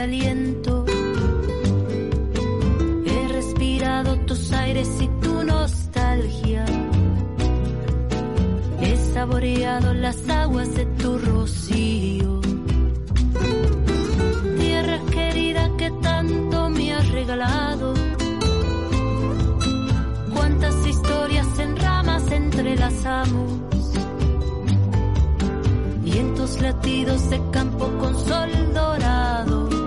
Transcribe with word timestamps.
Aliento. 0.00 0.84
He 3.06 3.28
respirado 3.28 4.16
tus 4.26 4.52
aires 4.52 4.88
y 5.00 5.08
tu 5.20 5.44
nostalgia. 5.44 6.64
He 8.80 8.96
saboreado 9.14 9.94
las 9.94 10.28
aguas 10.28 10.74
de 10.74 10.86
tu 10.86 11.18
rocío. 11.18 12.40
Tierra 14.58 15.00
querida 15.10 15.76
que 15.76 15.90
tanto 16.02 16.70
me 16.70 16.92
has 16.92 17.08
regalado. 17.10 17.94
Cuántas 20.34 20.86
historias 20.86 21.58
en 21.58 21.76
ramas 21.76 22.30
entrelazamos. 22.30 23.68
Latidos 26.60 27.30
de 27.30 27.40
campo 27.52 27.88
con 28.00 28.18
sol 28.26 28.50
dorado. 28.74 29.77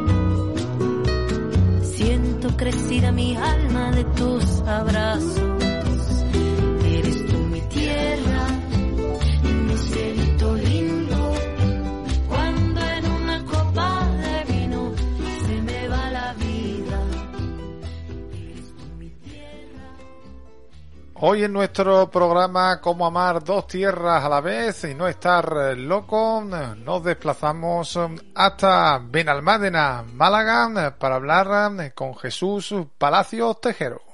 Crecida 2.57 3.11
mi 3.11 3.35
alma 3.35 3.91
de 3.91 4.03
tus 4.03 4.61
abrazos. 4.67 5.60
Hoy 21.23 21.43
en 21.43 21.53
nuestro 21.53 22.09
programa 22.09 22.81
Cómo 22.81 23.05
amar 23.05 23.43
dos 23.43 23.67
tierras 23.67 24.23
a 24.23 24.27
la 24.27 24.41
vez 24.41 24.85
y 24.85 24.95
no 24.95 25.07
estar 25.07 25.55
eh, 25.55 25.75
loco, 25.75 26.43
nos 26.43 27.03
desplazamos 27.03 27.95
eh, 27.95 28.07
hasta 28.33 28.97
Benalmádena, 28.97 30.03
Málaga, 30.15 30.95
para 30.97 31.15
hablar 31.17 31.79
eh, 31.79 31.91
con 31.93 32.17
Jesús 32.17 32.73
Palacios 32.97 33.61
Tejero. 33.61 34.10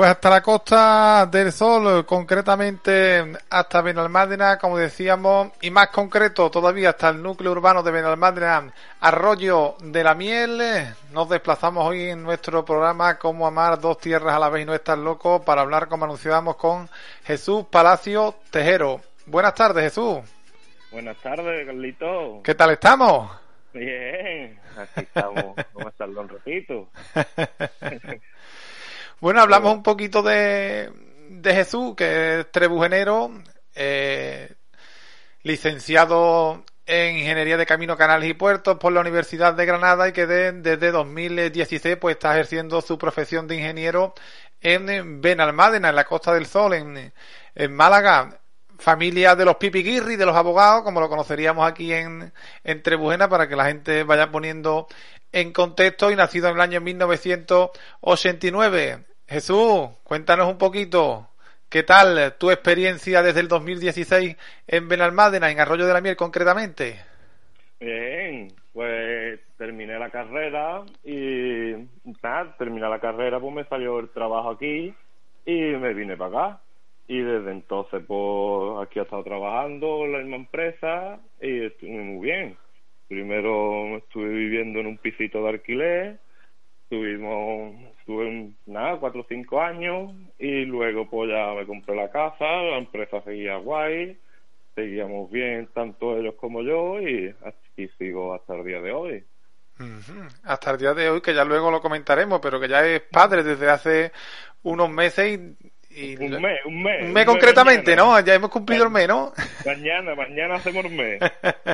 Pues 0.00 0.12
hasta 0.12 0.30
la 0.30 0.40
costa 0.40 1.26
del 1.26 1.52
Sol, 1.52 2.06
concretamente 2.06 3.22
hasta 3.50 3.82
Benalmádena, 3.82 4.56
como 4.56 4.78
decíamos, 4.78 5.52
y 5.60 5.70
más 5.70 5.88
concreto 5.88 6.50
todavía 6.50 6.88
hasta 6.88 7.10
el 7.10 7.22
núcleo 7.22 7.52
urbano 7.52 7.82
de 7.82 7.90
Benalmádena, 7.90 8.72
Arroyo 8.98 9.74
de 9.82 10.02
la 10.02 10.14
Miel. 10.14 10.58
Nos 11.12 11.28
desplazamos 11.28 11.86
hoy 11.86 12.08
en 12.08 12.22
nuestro 12.22 12.64
programa 12.64 13.18
Cómo 13.18 13.46
amar 13.46 13.78
dos 13.78 13.98
tierras 13.98 14.34
a 14.34 14.38
la 14.38 14.48
vez 14.48 14.62
y 14.62 14.64
no 14.64 14.72
estar 14.72 14.96
loco 14.96 15.44
para 15.44 15.60
hablar, 15.60 15.86
como 15.88 16.06
anunciábamos, 16.06 16.56
con 16.56 16.88
Jesús 17.24 17.66
Palacio 17.70 18.36
Tejero. 18.50 19.02
Buenas 19.26 19.52
tardes, 19.52 19.84
Jesús. 19.84 20.20
Buenas 20.90 21.18
tardes, 21.18 21.66
Carlito. 21.66 22.40
¿Qué 22.42 22.54
tal 22.54 22.70
estamos? 22.70 23.30
Bien, 23.74 24.58
aquí 24.78 25.00
estamos. 25.00 25.56
¿Cómo 25.74 25.90
está 25.90 26.06
el 26.06 26.14
don 26.14 26.26
Repito? 26.26 26.88
Bueno, 29.20 29.40
hablamos 29.42 29.74
un 29.74 29.82
poquito 29.82 30.22
de, 30.22 30.90
de 31.30 31.54
Jesús, 31.54 31.94
que 31.96 32.40
es 32.40 32.50
trebujenero, 32.52 33.30
eh, 33.74 34.54
licenciado 35.42 36.64
en 36.86 37.16
Ingeniería 37.18 37.56
de 37.56 37.66
Camino, 37.66 37.96
Canales 37.96 38.28
y 38.30 38.34
Puertos 38.34 38.78
por 38.78 38.92
la 38.92 39.00
Universidad 39.00 39.54
de 39.54 39.66
Granada 39.66 40.08
y 40.08 40.12
que 40.12 40.26
de- 40.26 40.52
desde 40.52 40.90
2016 40.92 41.96
pues 41.98 42.16
está 42.16 42.32
ejerciendo 42.34 42.80
su 42.82 42.98
profesión 42.98 43.46
de 43.48 43.56
ingeniero 43.56 44.14
en 44.60 45.20
Benalmádena, 45.20 45.88
en 45.90 45.96
la 45.96 46.04
Costa 46.04 46.32
del 46.34 46.46
Sol, 46.46 46.74
en, 46.74 47.12
en 47.54 47.74
Málaga. 47.74 48.36
Familia 48.78 49.36
de 49.36 49.44
los 49.44 49.56
Pipiguirri, 49.56 50.16
de 50.16 50.24
los 50.26 50.34
abogados, 50.36 50.82
como 50.84 51.00
lo 51.00 51.08
conoceríamos 51.10 51.68
aquí 51.70 51.92
en, 51.92 52.32
en 52.64 52.82
Trebujena, 52.82 53.28
para 53.28 53.46
que 53.46 53.54
la 53.54 53.66
gente 53.66 54.04
vaya 54.04 54.30
poniendo 54.32 54.86
en 55.32 55.52
contexto 55.52 56.10
y 56.10 56.16
nacido 56.16 56.48
en 56.48 56.54
el 56.54 56.60
año 56.62 56.80
1989. 56.80 59.04
Jesús, 59.30 59.90
cuéntanos 60.02 60.48
un 60.48 60.58
poquito, 60.58 61.28
¿qué 61.68 61.84
tal 61.84 62.34
tu 62.36 62.50
experiencia 62.50 63.22
desde 63.22 63.38
el 63.38 63.46
2016 63.46 64.36
en 64.66 64.88
Benalmádena, 64.88 65.52
en 65.52 65.60
Arroyo 65.60 65.86
de 65.86 65.92
la 65.92 66.00
Miel 66.00 66.16
concretamente? 66.16 66.96
Bien, 67.78 68.52
pues 68.72 69.38
terminé 69.56 70.00
la 70.00 70.10
carrera 70.10 70.82
y 71.04 71.74
nada, 72.20 72.56
terminé 72.58 72.88
la 72.88 72.98
carrera, 72.98 73.38
pues 73.38 73.54
me 73.54 73.64
salió 73.66 74.00
el 74.00 74.08
trabajo 74.08 74.50
aquí 74.50 74.92
y 75.46 75.52
me 75.52 75.94
vine 75.94 76.16
para 76.16 76.46
acá. 76.48 76.60
Y 77.06 77.20
desde 77.20 77.52
entonces, 77.52 78.02
pues 78.08 78.84
aquí 78.84 78.98
he 78.98 79.02
estado 79.02 79.22
trabajando 79.22 80.06
en 80.06 80.12
la 80.12 80.18
misma 80.18 80.36
empresa 80.38 81.20
y 81.40 81.66
estuve 81.66 82.02
muy 82.02 82.26
bien. 82.26 82.56
Primero 83.06 83.96
estuve 83.96 84.28
viviendo 84.28 84.80
en 84.80 84.88
un 84.88 84.98
pisito 84.98 85.40
de 85.44 85.50
alquiler, 85.50 86.18
estuvimos, 86.82 87.89
estuve 88.10 88.28
en, 88.28 88.56
nada, 88.66 88.96
cuatro 88.98 89.20
o 89.20 89.26
cinco 89.28 89.60
años 89.60 90.12
y 90.38 90.64
luego 90.64 91.08
pues 91.08 91.30
ya 91.30 91.54
me 91.54 91.64
compré 91.64 91.94
la 91.94 92.10
casa, 92.10 92.44
la 92.44 92.78
empresa 92.78 93.22
seguía 93.22 93.56
guay, 93.56 94.18
seguíamos 94.74 95.30
bien 95.30 95.68
tanto 95.72 96.18
ellos 96.18 96.34
como 96.34 96.62
yo 96.62 97.00
y 97.00 97.32
aquí 97.44 97.88
sigo 97.98 98.34
hasta 98.34 98.56
el 98.56 98.64
día 98.64 98.80
de 98.80 98.92
hoy. 98.92 99.24
Hasta 100.42 100.72
el 100.72 100.78
día 100.78 100.92
de 100.92 101.08
hoy, 101.08 101.20
que 101.22 101.32
ya 101.34 101.44
luego 101.44 101.70
lo 101.70 101.80
comentaremos, 101.80 102.40
pero 102.42 102.60
que 102.60 102.68
ya 102.68 102.84
es 102.84 103.00
padre 103.00 103.42
desde 103.44 103.70
hace 103.70 104.12
unos 104.64 104.90
meses 104.90 105.38
y... 105.90 106.12
y- 106.12 106.16
Un 106.16 106.42
mes, 106.42 106.58
un 106.66 106.82
mes. 106.82 107.02
un 107.04 107.12
mes 107.12 107.24
concretamente, 107.26 107.92
mañana. 107.96 108.18
¿no? 108.20 108.26
Ya 108.26 108.34
hemos 108.34 108.50
cumplido 108.50 108.84
el 108.84 108.90
mes, 108.90 109.06
¿no? 109.08 109.32
Mañana, 109.64 110.14
mañana 110.16 110.56
hacemos 110.56 110.84
el 110.84 110.92
mes. 110.92 111.20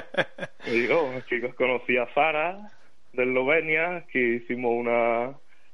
Digo, 0.70 1.12
chicos, 1.28 1.54
conocí 1.54 1.96
a 1.96 2.06
Sara 2.14 2.58
de 3.14 3.22
Eslovenia, 3.24 4.04
que 4.12 4.34
hicimos 4.36 4.72
una, 4.72 5.32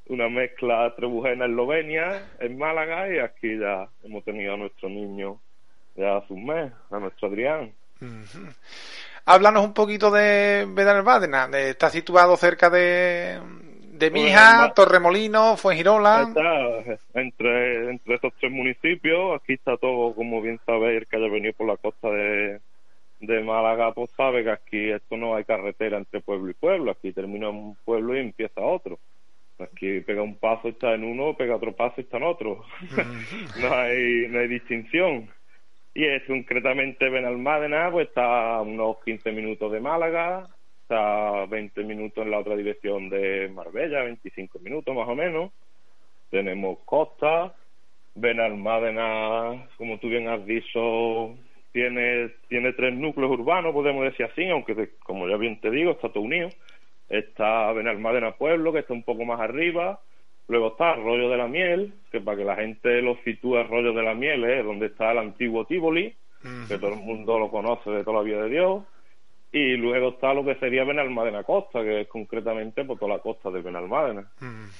una 0.08 0.28
mezcla 0.28 0.92
trebujena 0.96 1.46
Eslovenia 1.46 2.30
en 2.40 2.58
Málaga 2.58 3.12
y 3.14 3.18
aquí 3.18 3.58
ya 3.58 3.88
hemos 4.04 4.24
tenido 4.24 4.54
a 4.54 4.56
nuestro 4.56 4.88
niño 4.88 5.40
ya 5.94 6.16
hace 6.16 6.32
un 6.32 6.46
mes, 6.46 6.72
a 6.90 6.98
nuestro 6.98 7.28
Adrián. 7.28 7.72
Háblanos 9.24 9.64
un 9.64 9.74
poquito 9.74 10.10
de 10.10 10.66
Benalmádena. 10.68 11.48
Eh, 11.52 11.70
Está 11.70 11.90
situado 11.90 12.36
cerca 12.36 12.70
de, 12.70 13.38
de 13.92 14.10
Pues, 14.10 14.12
Mija, 14.12 14.72
Torremolino, 14.74 15.56
Fuengirola. 15.56 16.26
Está 16.28 17.20
entre, 17.20 17.90
entre 17.90 18.14
esos 18.14 18.32
tres 18.40 18.50
municipios, 18.50 19.40
aquí 19.40 19.52
está 19.54 19.76
todo, 19.76 20.14
como 20.14 20.40
bien 20.42 20.58
sabéis, 20.66 21.02
el 21.02 21.06
que 21.06 21.16
haya 21.16 21.28
venido 21.28 21.52
por 21.52 21.68
la 21.68 21.76
costa 21.76 22.08
de, 22.10 22.60
de 23.20 23.40
Málaga, 23.42 23.92
pues 23.92 24.10
sabe 24.16 24.42
que 24.42 24.50
aquí 24.50 24.90
esto 24.90 25.16
no 25.16 25.36
hay 25.36 25.44
carretera 25.44 25.98
entre 25.98 26.20
pueblo 26.20 26.50
y 26.50 26.54
pueblo, 26.54 26.90
aquí 26.90 27.12
termina 27.12 27.50
un 27.50 27.76
pueblo 27.84 28.16
y 28.16 28.20
empieza 28.20 28.60
otro. 28.60 28.98
Aquí 29.58 30.00
pega 30.00 30.22
un 30.22 30.36
paso 30.36 30.68
está 30.68 30.94
en 30.94 31.04
uno, 31.04 31.36
pega 31.36 31.56
otro 31.56 31.74
paso 31.74 32.00
está 32.00 32.16
en 32.16 32.24
otro. 32.24 32.64
no 33.60 33.74
hay 33.74 34.26
no 34.28 34.38
hay 34.40 34.48
distinción. 34.48 35.28
Y 35.94 36.04
es 36.06 36.22
concretamente 36.24 37.10
Benalmádena, 37.10 37.90
pues 37.90 38.08
está 38.08 38.56
a 38.56 38.62
unos 38.62 38.96
15 39.04 39.30
minutos 39.32 39.70
de 39.70 39.80
Málaga, 39.80 40.48
está 40.82 41.42
a 41.42 41.46
20 41.46 41.84
minutos 41.84 42.24
en 42.24 42.30
la 42.30 42.38
otra 42.38 42.56
dirección 42.56 43.10
de 43.10 43.50
Marbella, 43.52 44.02
25 44.02 44.58
minutos 44.60 44.94
más 44.94 45.06
o 45.06 45.14
menos. 45.14 45.52
Tenemos 46.30 46.78
Costa, 46.86 47.54
Benalmádena, 48.14 49.68
como 49.76 49.98
tú 49.98 50.08
bien 50.08 50.28
has 50.28 50.44
dicho, 50.46 51.36
tiene, 51.72 52.30
tiene 52.48 52.72
tres 52.72 52.94
núcleos 52.94 53.30
urbanos, 53.30 53.72
podemos 53.72 54.04
decir 54.04 54.26
así, 54.26 54.48
aunque 54.48 54.90
como 55.00 55.28
ya 55.28 55.36
bien 55.36 55.60
te 55.60 55.70
digo, 55.70 55.92
está 55.92 56.10
todo 56.10 56.22
unido. 56.22 56.48
Está 57.12 57.70
Benalmádena 57.72 58.32
Pueblo, 58.32 58.72
que 58.72 58.78
está 58.78 58.94
un 58.94 59.02
poco 59.02 59.26
más 59.26 59.38
arriba. 59.38 60.00
Luego 60.48 60.68
está 60.68 60.92
Arroyo 60.92 61.28
de 61.28 61.36
la 61.36 61.46
Miel, 61.46 61.92
que 62.10 62.22
para 62.22 62.38
que 62.38 62.44
la 62.44 62.56
gente 62.56 63.02
lo 63.02 63.16
sitúe, 63.16 63.58
Arroyo 63.58 63.92
de 63.92 64.02
la 64.02 64.14
Miel 64.14 64.42
es 64.44 64.64
donde 64.64 64.86
está 64.86 65.12
el 65.12 65.18
antiguo 65.18 65.66
Tívoli, 65.66 66.14
que 66.68 66.78
todo 66.78 66.94
el 66.94 67.00
mundo 67.00 67.38
lo 67.38 67.50
conoce 67.50 67.90
de 67.90 68.02
toda 68.02 68.16
la 68.16 68.22
vida 68.22 68.42
de 68.44 68.48
Dios. 68.48 68.84
Y 69.52 69.76
luego 69.76 70.08
está 70.08 70.32
lo 70.32 70.42
que 70.42 70.54
sería 70.54 70.84
Benalmádena 70.84 71.44
Costa, 71.44 71.82
que 71.82 72.00
es 72.00 72.08
concretamente 72.08 72.82
por 72.86 72.98
toda 72.98 73.16
la 73.16 73.22
costa 73.22 73.50
de 73.50 73.60
Benalmádena. 73.60 74.26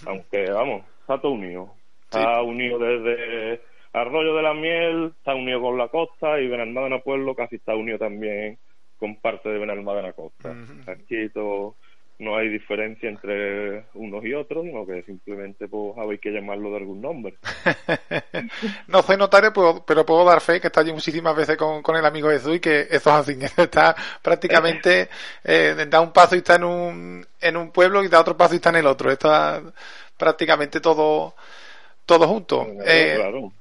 Aunque, 0.07 0.51
vamos, 0.51 0.87
está 1.01 1.21
todo 1.21 1.33
unido. 1.33 1.75
Está 2.05 2.41
unido 2.41 2.79
desde 2.79 3.61
Arroyo 3.93 4.35
de 4.35 4.43
la 4.43 4.55
Miel, 4.55 5.13
está 5.19 5.35
unido 5.35 5.61
con 5.61 5.77
la 5.77 5.89
costa 5.89 6.41
y 6.41 6.49
Benalmádena 6.49 7.01
Pueblo 7.01 7.35
casi 7.35 7.57
está 7.57 7.77
unido 7.77 7.99
también 7.99 8.57
con 8.99 9.17
parte 9.17 9.51
de 9.51 9.59
Benalmádena 9.59 10.15
Costa. 10.15 10.55
Aquí 10.87 11.29
todo, 11.29 11.75
no 12.23 12.37
hay 12.37 12.49
diferencia 12.49 13.09
entre 13.11 13.87
unos 13.95 14.25
y 14.25 14.35
otros, 14.35 14.65
sino 14.65 14.87
que 14.87 15.03
simplemente 15.05 15.69
pues 15.69 15.97
habéis 15.99 16.21
que 16.21 16.31
llamarlo 16.33 16.71
de 16.71 16.77
algún 16.79 17.01
nombre. 17.03 17.39
no 18.89 19.03
soy 19.03 19.17
notario, 19.17 19.53
puedo- 19.53 19.85
pero 19.85 20.05
puedo 20.07 20.25
dar 20.25 20.41
fe 20.41 20.61
que 20.61 20.69
está 20.69 20.81
allí 20.81 20.93
muchísimas 20.93 21.35
veces 21.37 21.57
con, 21.57 21.83
con 21.83 21.97
el 21.97 22.05
amigo 22.05 22.31
Jesús 22.31 22.57
y 22.57 22.61
que 22.61 22.83
eso 22.91 23.11
es 23.11 23.17
así. 23.17 23.39
Está 23.57 23.95
prácticamente, 24.23 25.09
eh, 25.45 25.87
da 25.89 26.01
un 26.01 26.13
paso 26.13 26.35
y 26.35 26.39
está 26.39 26.57
en 26.57 26.65
un, 26.65 27.27
en 27.41 27.57
un 27.57 27.71
pueblo 27.73 28.03
y 28.05 28.09
da 28.09 28.21
otro 28.21 28.37
paso 28.37 28.55
y 28.55 28.57
está 28.57 28.71
en 28.71 28.77
el 28.77 28.87
otro. 28.87 29.11
Está 29.11 29.63
prácticamente 30.17 30.81
todo, 30.81 31.35
todo 32.07 32.29
junto. 32.29 32.77
Eh, 32.85 33.15
claro. 33.15 33.53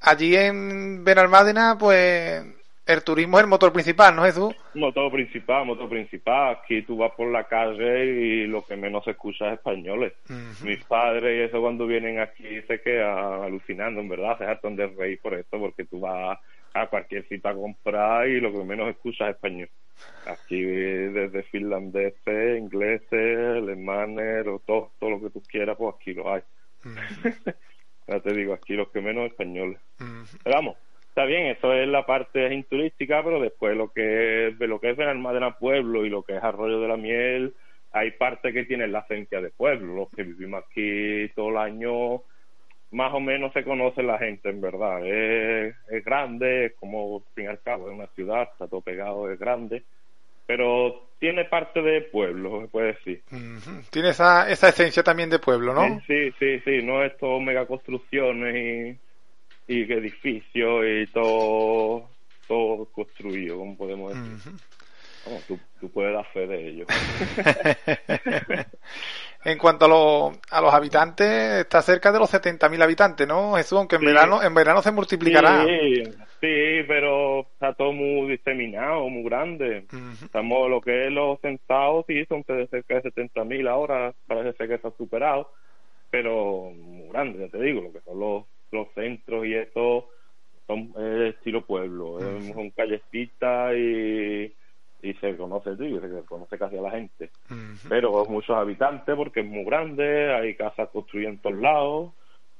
allí 0.00 0.36
en 0.36 1.04
Benalmádena, 1.04 1.76
pues 1.78 2.42
el 2.88 3.04
turismo 3.04 3.36
es 3.36 3.44
el 3.44 3.50
motor 3.50 3.70
principal, 3.70 4.16
¿no, 4.16 4.24
Jesús? 4.24 4.54
Motor 4.74 5.12
principal, 5.12 5.66
motor 5.66 5.90
principal. 5.90 6.56
Aquí 6.56 6.80
tú 6.80 6.96
vas 6.96 7.12
por 7.12 7.30
la 7.30 7.44
calle 7.44 8.06
y 8.06 8.46
lo 8.46 8.64
que 8.64 8.76
menos 8.76 9.04
se 9.04 9.10
escucha 9.10 9.48
es 9.48 9.58
españoles. 9.58 10.14
Mis 10.64 10.82
padres 10.84 11.38
y 11.38 11.42
eso 11.42 11.60
cuando 11.60 11.86
vienen 11.86 12.18
aquí 12.18 12.62
se 12.66 12.80
quedan 12.80 13.42
alucinando, 13.42 14.00
en 14.00 14.08
verdad, 14.08 14.38
se 14.38 14.44
hartan 14.44 14.74
de 14.74 14.86
reír 14.86 15.20
por 15.20 15.34
esto, 15.34 15.58
porque 15.58 15.84
tú 15.84 16.00
vas 16.00 16.38
a 16.72 16.86
cualquier 16.86 17.28
cita 17.28 17.50
a 17.50 17.54
comprar 17.54 18.26
y 18.26 18.40
lo 18.40 18.52
que 18.52 18.64
menos 18.64 18.88
escuchas 18.88 19.28
es 19.28 19.34
español. 19.34 19.68
Aquí 20.26 20.62
desde 20.62 21.42
finlandeses, 21.42 22.58
ingleses, 22.58 23.38
alemanes, 23.56 24.46
todo, 24.64 24.92
todo 24.98 25.10
lo 25.10 25.20
que 25.20 25.30
tú 25.30 25.42
quieras, 25.42 25.76
pues 25.76 25.94
aquí 25.94 26.14
lo 26.14 26.32
hay. 26.32 26.40
ya 28.08 28.20
te 28.20 28.32
digo, 28.32 28.54
aquí 28.54 28.72
los 28.72 28.88
que 28.88 29.02
menos 29.02 29.26
españoles. 29.26 29.78
Pero 29.98 30.56
vamos, 30.56 30.76
está 31.18 31.26
bien, 31.26 31.46
eso 31.46 31.72
es 31.72 31.88
la 31.88 32.06
parte 32.06 32.64
turística, 32.70 33.24
pero 33.24 33.40
después 33.40 33.76
lo 33.76 33.90
que 33.90 34.48
es, 34.48 34.58
de 34.60 34.68
lo 34.68 34.78
que 34.78 34.90
es 34.90 34.96
Benalmádena 34.96 35.58
Pueblo 35.58 36.06
y 36.06 36.10
lo 36.10 36.22
que 36.22 36.36
es 36.36 36.44
Arroyo 36.44 36.80
de 36.80 36.86
la 36.86 36.96
Miel, 36.96 37.54
hay 37.90 38.12
parte 38.12 38.52
que 38.52 38.66
tienen 38.66 38.92
la 38.92 39.00
esencia 39.00 39.40
de 39.40 39.50
pueblo. 39.50 39.96
Los 39.96 40.10
que 40.10 40.22
vivimos 40.22 40.62
aquí 40.62 41.28
todo 41.34 41.48
el 41.48 41.56
año, 41.56 42.22
más 42.92 43.12
o 43.12 43.18
menos 43.18 43.52
se 43.52 43.64
conoce 43.64 44.04
la 44.04 44.16
gente, 44.18 44.48
en 44.48 44.60
verdad. 44.60 45.04
Es, 45.04 45.74
es 45.90 46.04
grande, 46.04 46.66
es 46.66 46.74
como, 46.74 47.16
al 47.16 47.34
fin 47.34 47.46
y 47.46 47.48
al 47.48 47.62
cabo, 47.62 47.88
es 47.88 47.96
una 47.96 48.06
ciudad, 48.14 48.50
está 48.52 48.68
todo 48.68 48.82
pegado, 48.82 49.28
es 49.28 49.40
grande, 49.40 49.82
pero 50.46 51.08
tiene 51.18 51.46
parte 51.46 51.82
de 51.82 52.02
pueblo, 52.02 52.60
se 52.60 52.68
puede 52.68 52.86
decir. 52.92 53.22
Tiene 53.90 54.10
esa, 54.10 54.48
esa 54.48 54.68
esencia 54.68 55.02
también 55.02 55.30
de 55.30 55.40
pueblo, 55.40 55.74
¿no? 55.74 56.00
Sí, 56.06 56.30
sí, 56.38 56.60
sí, 56.60 56.80
no 56.84 57.02
es 57.02 57.16
todo 57.18 57.40
megaconstrucciones 57.40 58.54
y, 58.54 59.07
y 59.68 59.82
edificios 59.92 60.84
y 60.86 61.06
todo, 61.12 62.08
todo 62.46 62.86
construido, 62.92 63.58
como 63.58 63.76
podemos 63.76 64.14
decir. 64.14 64.52
Vamos, 65.26 65.44
tú, 65.46 65.58
tú 65.80 65.90
puedes 65.90 66.14
dar 66.14 66.26
fe 66.32 66.46
de 66.46 66.68
ello. 66.68 66.86
En 69.44 69.56
cuanto 69.56 69.84
a, 69.84 69.88
lo- 69.88 70.32
a 70.50 70.60
los 70.60 70.74
habitantes, 70.74 71.26
está 71.60 71.80
cerca 71.80 72.10
de 72.10 72.18
los 72.18 72.28
70.000 72.28 72.82
habitantes, 72.82 73.26
¿no, 73.26 73.54
Jesús? 73.54 73.78
Aunque 73.78 73.94
en 73.96 74.00
Sí. 74.00 74.06
verano 74.08 74.42
en 74.42 74.52
verano 74.52 74.82
se 74.82 74.90
multiplicará. 74.90 75.64
Sí, 75.64 76.02
sí, 76.40 76.82
pero 76.88 77.40
está 77.52 77.72
todo 77.74 77.92
muy 77.92 78.32
diseminado, 78.32 79.08
muy 79.08 79.22
grande. 79.22 79.86
Estamos, 80.24 80.68
lo 80.68 80.80
que 80.80 81.06
es 81.06 81.12
los 81.12 81.40
censados, 81.40 82.04
sí, 82.08 82.24
son 82.26 82.42
de 82.48 82.66
cerca 82.66 82.96
de 82.96 83.02
70.000 83.02 83.68
ahora, 83.68 84.12
parece 84.26 84.56
ser 84.58 84.68
que 84.68 84.78
se 84.78 84.88
ha 84.88 84.90
superado, 84.98 85.52
pero 86.10 86.70
muy 86.72 87.08
grande, 87.10 87.38
ya 87.38 87.48
te 87.48 87.62
digo, 87.62 87.80
lo 87.80 87.92
que 87.92 88.00
son 88.00 88.18
los, 88.18 88.44
los 88.70 88.88
centros 88.94 89.46
y 89.46 89.54
esto 89.54 90.08
son 90.66 90.92
eh, 90.98 91.34
estilo 91.34 91.64
pueblo, 91.64 92.20
eh, 92.20 92.52
son 92.52 92.70
callecitas 92.70 93.74
y, 93.74 94.52
y 95.02 95.14
se 95.14 95.36
conoce, 95.36 95.76
se 95.76 96.24
conoce 96.26 96.58
casi 96.58 96.76
a 96.76 96.82
la 96.82 96.90
gente. 96.90 97.30
Pero 97.88 98.24
muchos 98.26 98.56
habitantes 98.56 99.14
porque 99.16 99.40
es 99.40 99.46
muy 99.46 99.64
grande, 99.64 100.34
hay 100.34 100.54
casas 100.54 100.88
construidas 100.90 101.34
en 101.34 101.38
todos 101.38 101.56
lados. 101.56 102.12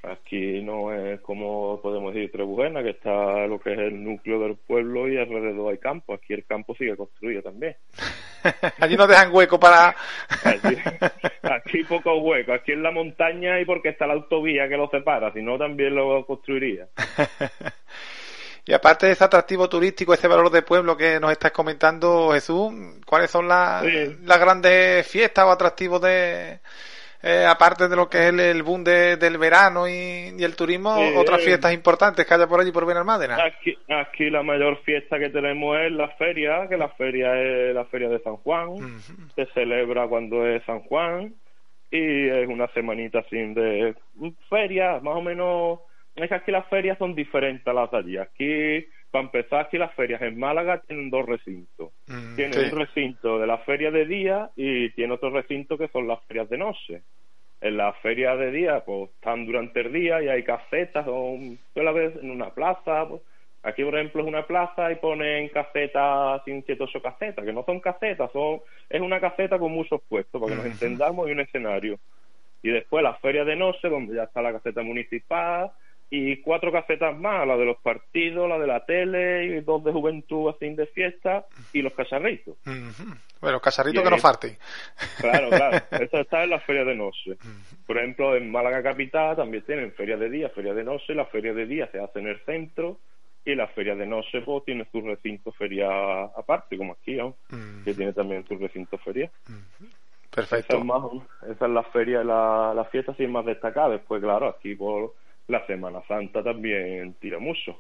Aquí 0.02 0.62
no 0.62 0.94
es 0.94 1.20
como 1.20 1.80
podemos 1.82 2.14
decir 2.14 2.30
Trebujena, 2.30 2.82
que 2.82 2.90
está 2.90 3.46
lo 3.46 3.58
que 3.58 3.72
es 3.72 3.78
el 3.78 4.02
núcleo 4.02 4.38
del 4.40 4.56
pueblo 4.56 5.08
y 5.08 5.18
alrededor 5.18 5.72
hay 5.72 5.78
campo. 5.78 6.14
Aquí 6.14 6.34
el 6.34 6.44
campo 6.44 6.74
sigue 6.76 6.96
construido 6.96 7.42
también. 7.42 7.76
Allí 8.78 8.96
no 8.96 9.06
dejan 9.08 9.34
hueco 9.34 9.58
para... 9.58 9.88
Aquí, 10.44 10.76
aquí 11.42 11.84
poco 11.84 12.16
hueco, 12.18 12.52
aquí 12.52 12.72
en 12.72 12.84
la 12.84 12.92
montaña 12.92 13.60
y 13.60 13.64
porque 13.64 13.88
está 13.88 14.06
la 14.06 14.14
autovía 14.14 14.68
que 14.68 14.76
lo 14.76 14.88
separa, 14.88 15.32
si 15.32 15.42
no 15.42 15.58
también 15.58 15.94
lo 15.94 16.24
construiría. 16.24 16.88
Y 18.64 18.74
aparte 18.74 19.06
de 19.06 19.12
ese 19.12 19.24
atractivo 19.24 19.66
turístico, 19.66 20.12
ese 20.12 20.28
valor 20.28 20.50
de 20.50 20.60
pueblo 20.60 20.94
que 20.94 21.18
nos 21.18 21.32
estás 21.32 21.52
comentando, 21.52 22.32
Jesús, 22.34 22.70
¿cuáles 23.06 23.30
son 23.30 23.48
las, 23.48 23.82
Sí. 23.82 24.18
las 24.24 24.38
grandes 24.38 25.06
fiestas 25.06 25.46
o 25.46 25.50
atractivos 25.50 26.02
de, 26.02 26.60
eh, 27.22 27.44
aparte 27.48 27.88
de 27.88 27.96
lo 27.96 28.08
que 28.08 28.18
es 28.18 28.24
el, 28.26 28.38
el 28.40 28.62
boom 28.62 28.84
de- 28.84 29.16
del 29.16 29.38
verano 29.38 29.88
y, 29.88 30.32
y 30.38 30.44
el 30.44 30.54
turismo, 30.56 30.96
Sí. 30.96 31.14
otras 31.16 31.42
fiestas 31.42 31.72
importantes 31.74 32.24
que 32.26 32.34
haya 32.34 32.46
por 32.46 32.60
allí 32.60 32.70
por 32.70 32.86
Benalmádena? 32.86 33.36
Aquí, 33.44 33.76
aquí 33.88 34.30
la 34.30 34.42
mayor 34.42 34.78
fiesta 34.84 35.18
que 35.18 35.28
tenemos 35.30 35.76
es 35.80 35.90
la 35.92 36.08
feria, 36.10 36.66
que 36.68 36.76
la 36.76 36.88
feria 36.90 37.34
es 37.40 37.74
la 37.74 37.84
feria 37.86 38.08
de 38.08 38.20
San 38.20 38.36
Juan. 38.36 38.68
Se 39.34 39.46
celebra 39.54 40.06
cuando 40.06 40.46
es 40.46 40.62
San 40.64 40.80
Juan 40.80 41.34
y 41.90 42.28
es 42.28 42.46
una 42.48 42.68
semanita 42.68 43.24
sin 43.30 43.54
de 43.54 43.94
feria, 44.48 45.00
más 45.00 45.16
o 45.16 45.22
menos. 45.22 45.80
Es 46.14 46.28
que 46.28 46.34
aquí 46.34 46.50
las 46.52 46.66
ferias 46.68 46.98
son 46.98 47.14
diferentes 47.14 47.66
a 47.66 47.72
las 47.72 47.90
de 47.90 47.96
allí. 47.98 48.16
Aquí, 48.18 48.86
para 49.10 49.24
empezar, 49.24 49.60
aquí 49.66 49.78
las 49.78 49.94
ferias 49.94 50.20
en 50.22 50.38
Málaga 50.38 50.82
tienen 50.86 51.10
dos 51.10 51.24
recintos. 51.26 51.90
Mm, 52.06 52.36
Tiene 52.36 52.52
sí. 52.52 52.60
un 52.60 52.78
recinto 52.78 53.38
de 53.38 53.46
la 53.46 53.58
feria 53.58 53.90
de 53.90 54.04
día 54.06 54.50
y 54.56 54.90
tiene 54.90 55.14
otro 55.14 55.30
recinto 55.30 55.78
que 55.78 55.88
son 55.88 56.06
las 56.06 56.22
ferias 56.26 56.48
de 56.48 56.58
noche. 56.58 57.02
En 57.60 57.76
las 57.76 57.96
ferias 57.98 58.38
de 58.38 58.50
día, 58.52 58.84
pues 58.84 59.10
están 59.10 59.44
durante 59.46 59.80
el 59.80 59.92
día 59.92 60.22
y 60.22 60.28
hay 60.28 60.42
casetas, 60.44 61.04
o 61.08 61.36
suele 61.74 61.88
haber 61.88 62.18
en 62.22 62.30
una 62.30 62.50
plaza. 62.50 63.08
pues. 63.08 63.22
Aquí, 63.64 63.82
por 63.82 63.96
ejemplo, 63.96 64.22
es 64.22 64.28
una 64.28 64.46
plaza 64.46 64.92
y 64.92 64.96
ponen 64.96 65.48
casetas, 65.48 66.42
sin 66.44 66.62
siete 66.64 66.84
ocho 66.84 67.02
casetas, 67.02 67.44
que 67.44 67.52
no 67.52 67.64
son 67.64 67.80
casetas, 67.80 68.30
son 68.32 68.60
es 68.88 69.00
una 69.00 69.18
caseta 69.20 69.58
con 69.58 69.72
muchos 69.72 70.00
puestos, 70.08 70.40
para 70.40 70.52
que 70.52 70.56
nos 70.62 70.66
entendamos, 70.72 71.28
y 71.28 71.32
un 71.32 71.40
escenario. 71.40 71.98
Y 72.62 72.70
después 72.70 73.02
la 73.02 73.14
feria 73.14 73.44
de 73.44 73.56
noche, 73.56 73.88
donde 73.88 74.14
ya 74.14 74.24
está 74.24 74.40
la 74.42 74.52
caseta 74.52 74.82
municipal, 74.82 75.72
y 76.10 76.40
cuatro 76.40 76.72
casetas 76.72 77.16
más, 77.18 77.46
la 77.46 77.56
de 77.56 77.66
los 77.66 77.76
partidos, 77.78 78.48
la 78.48 78.58
de 78.58 78.66
la 78.66 78.84
tele, 78.86 79.44
y 79.44 79.60
dos 79.60 79.84
de 79.84 79.92
juventud 79.92 80.48
así 80.48 80.70
de 80.74 80.86
fiesta, 80.86 81.44
y 81.72 81.82
los 81.82 81.92
cacharritos. 81.92 82.56
Ujú. 82.66 83.14
Bueno, 83.40 83.60
cacharrito 83.60 84.00
Y 84.00 84.04
que 84.04 84.08
no 84.10 84.16
ahí- 84.16 84.22
falte. 84.22 84.58
Claro, 85.20 85.48
claro. 85.50 85.76
Eso 85.90 86.18
está 86.20 86.44
en 86.44 86.50
la 86.50 86.60
feria 86.60 86.84
de 86.84 86.94
noche. 86.94 87.36
Por 87.86 87.98
ejemplo, 87.98 88.34
en 88.36 88.50
Málaga 88.50 88.82
Capital 88.82 89.36
también 89.36 89.64
tienen 89.64 89.92
feria 89.92 90.16
de 90.16 90.30
día, 90.30 90.48
feria 90.50 90.72
de 90.74 90.82
noche. 90.84 91.14
La 91.14 91.26
feria 91.26 91.52
de 91.52 91.66
día 91.66 91.88
se 91.92 92.00
hace 92.00 92.20
en 92.20 92.28
el 92.28 92.40
centro 92.44 92.98
y 93.44 93.54
la 93.54 93.66
feria 93.68 93.94
de 93.94 94.06
noche 94.06 94.40
pues, 94.40 94.64
tiene 94.64 94.86
su 94.90 95.00
recinto 95.02 95.52
feria 95.52 95.88
aparte, 96.24 96.76
como 96.76 96.94
aquí, 96.94 97.14
¿no? 97.16 97.36
que 97.84 97.94
tiene 97.94 98.12
también 98.12 98.46
su 98.48 98.56
recinto 98.58 98.96
feria. 98.98 99.30
Esa 99.46 100.30
Perfecto. 100.30 100.78
es, 100.78 100.84
más, 100.84 101.02
esa 101.50 101.66
es 101.66 101.70
la 101.72 101.82
feria, 101.84 102.22
la, 102.24 102.72
la 102.74 102.84
fiesta 102.86 103.12
así 103.12 103.26
más 103.26 103.44
destacada. 103.46 103.90
Después, 103.90 104.22
claro, 104.22 104.48
aquí 104.48 104.74
por 104.74 105.14
la 105.48 105.66
Semana 105.66 106.00
Santa 106.06 106.42
también 106.42 107.14
tira 107.14 107.38
mucho. 107.38 107.78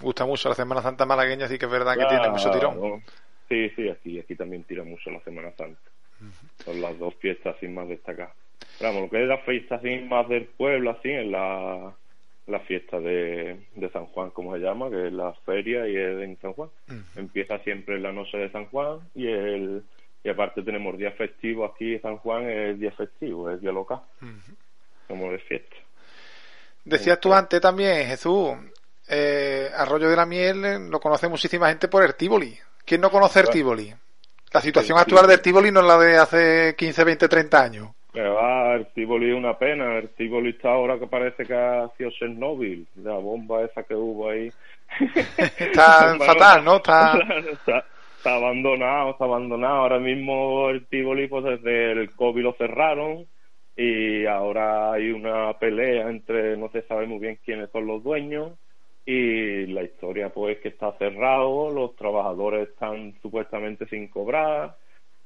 Gusta 0.00 0.26
mucho 0.26 0.48
la 0.48 0.54
Semana 0.54 0.82
Santa 0.82 1.06
malagueña, 1.06 1.46
sí 1.46 1.58
que 1.58 1.66
es 1.66 1.70
verdad 1.70 1.96
que 1.96 2.06
tiene 2.06 2.28
mucho 2.28 2.50
tirón. 2.50 3.02
Sí, 3.48 3.70
sí, 3.76 3.88
aquí, 3.88 4.18
aquí 4.18 4.34
también 4.34 4.64
tira 4.64 4.82
mucho 4.82 5.10
la 5.10 5.20
Semana 5.20 5.52
Santa. 5.56 5.80
Son 6.64 6.80
las 6.80 6.98
dos 6.98 7.14
fiestas 7.16 7.56
así 7.56 7.68
más 7.68 7.88
destacadas. 7.88 8.34
Pero 8.78 8.90
vamos, 8.90 9.02
lo 9.02 9.10
que 9.10 9.22
es 9.22 9.28
la 9.28 9.38
fiesta 9.38 9.76
así 9.76 9.98
más 10.08 10.28
del 10.28 10.46
pueblo, 10.46 10.90
así, 10.90 11.10
es 11.10 11.26
la, 11.26 11.92
la 12.46 12.60
fiesta 12.60 12.98
de, 13.00 13.66
de 13.74 13.90
San 13.90 14.06
Juan, 14.06 14.30
como 14.30 14.54
se 14.54 14.60
llama, 14.60 14.88
que 14.88 15.08
es 15.08 15.12
la 15.12 15.34
feria 15.44 15.86
y 15.86 15.96
es 15.96 16.22
en 16.22 16.38
San 16.40 16.52
Juan. 16.54 16.70
Empieza 17.16 17.58
siempre 17.60 17.96
en 17.96 18.02
la 18.04 18.12
noche 18.12 18.38
de 18.38 18.50
San 18.50 18.66
Juan 18.66 19.00
y 19.14 19.26
el 19.26 19.82
Y 20.24 20.28
aparte 20.28 20.62
tenemos 20.62 20.96
día 20.96 21.10
festivo 21.12 21.64
aquí, 21.64 21.98
San 21.98 22.16
Juan 22.18 22.48
es 22.48 22.78
día 22.78 22.92
festivo, 22.92 23.50
es 23.50 23.60
día 23.60 23.72
local, 23.72 24.00
como 25.08 25.32
de 25.32 25.38
fiesta. 25.40 25.76
Decías 26.84 27.20
tú 27.20 27.32
antes 27.32 27.60
también, 27.60 28.06
Jesús, 28.06 28.50
eh, 29.08 29.70
Arroyo 29.76 30.08
de 30.08 30.16
la 30.16 30.26
Miel 30.26 30.64
eh, 30.64 30.78
lo 30.78 31.00
conoce 31.00 31.28
muchísima 31.28 31.68
gente 31.68 31.88
por 31.88 32.02
el 32.02 32.14
Tívoli. 32.14 32.58
¿Quién 32.84 33.00
no 33.00 33.10
conoce 33.10 33.40
el. 33.40 33.50
Tívoli? 33.50 33.92
La 34.52 34.60
situación 34.60 34.98
El 34.98 35.02
actual 35.02 35.26
del 35.26 35.40
Tívoli 35.40 35.70
no 35.70 35.80
es 35.80 35.86
la 35.86 35.98
de 35.98 36.16
hace 36.18 36.74
15, 36.76 37.04
20, 37.04 37.28
30 37.28 37.62
años. 37.62 37.88
Pero 38.12 38.34
va, 38.34 38.74
el 38.74 38.86
Tivoli 38.92 39.30
es 39.30 39.36
una 39.36 39.56
pena, 39.56 39.96
el 39.96 40.10
Tivoli 40.10 40.50
está 40.50 40.72
ahora 40.72 40.98
que 40.98 41.06
parece 41.06 41.44
que 41.46 41.54
ha 41.54 41.88
sido 41.96 42.10
Chernobyl, 42.10 42.86
la 42.96 43.14
bomba 43.14 43.62
esa 43.62 43.84
que 43.84 43.94
hubo 43.94 44.28
ahí. 44.28 44.52
Está 45.58 46.18
fatal, 46.18 46.62
¿no? 46.62 46.76
Está... 46.76 47.18
está, 47.50 47.84
está 48.16 48.34
abandonado, 48.34 49.12
está 49.12 49.24
abandonado. 49.24 49.76
Ahora 49.76 49.98
mismo 49.98 50.68
el 50.68 50.86
Tivoli, 50.86 51.26
pues 51.28 51.44
desde 51.44 51.92
el 51.92 52.10
COVID 52.14 52.42
lo 52.42 52.52
cerraron 52.54 53.26
y 53.76 54.26
ahora 54.26 54.92
hay 54.92 55.10
una 55.10 55.58
pelea 55.58 56.10
entre, 56.10 56.56
no 56.56 56.70
se 56.70 56.82
sabe 56.82 57.06
muy 57.06 57.18
bien 57.18 57.38
quiénes 57.44 57.70
son 57.70 57.86
los 57.86 58.02
dueños 58.02 58.58
y 59.04 59.66
la 59.66 59.82
historia 59.82 60.30
pues 60.30 60.58
que 60.60 60.68
está 60.68 60.92
cerrado, 60.98 61.70
los 61.70 61.96
trabajadores 61.96 62.68
están 62.68 63.14
supuestamente 63.22 63.86
sin 63.86 64.08
cobrar, 64.08 64.76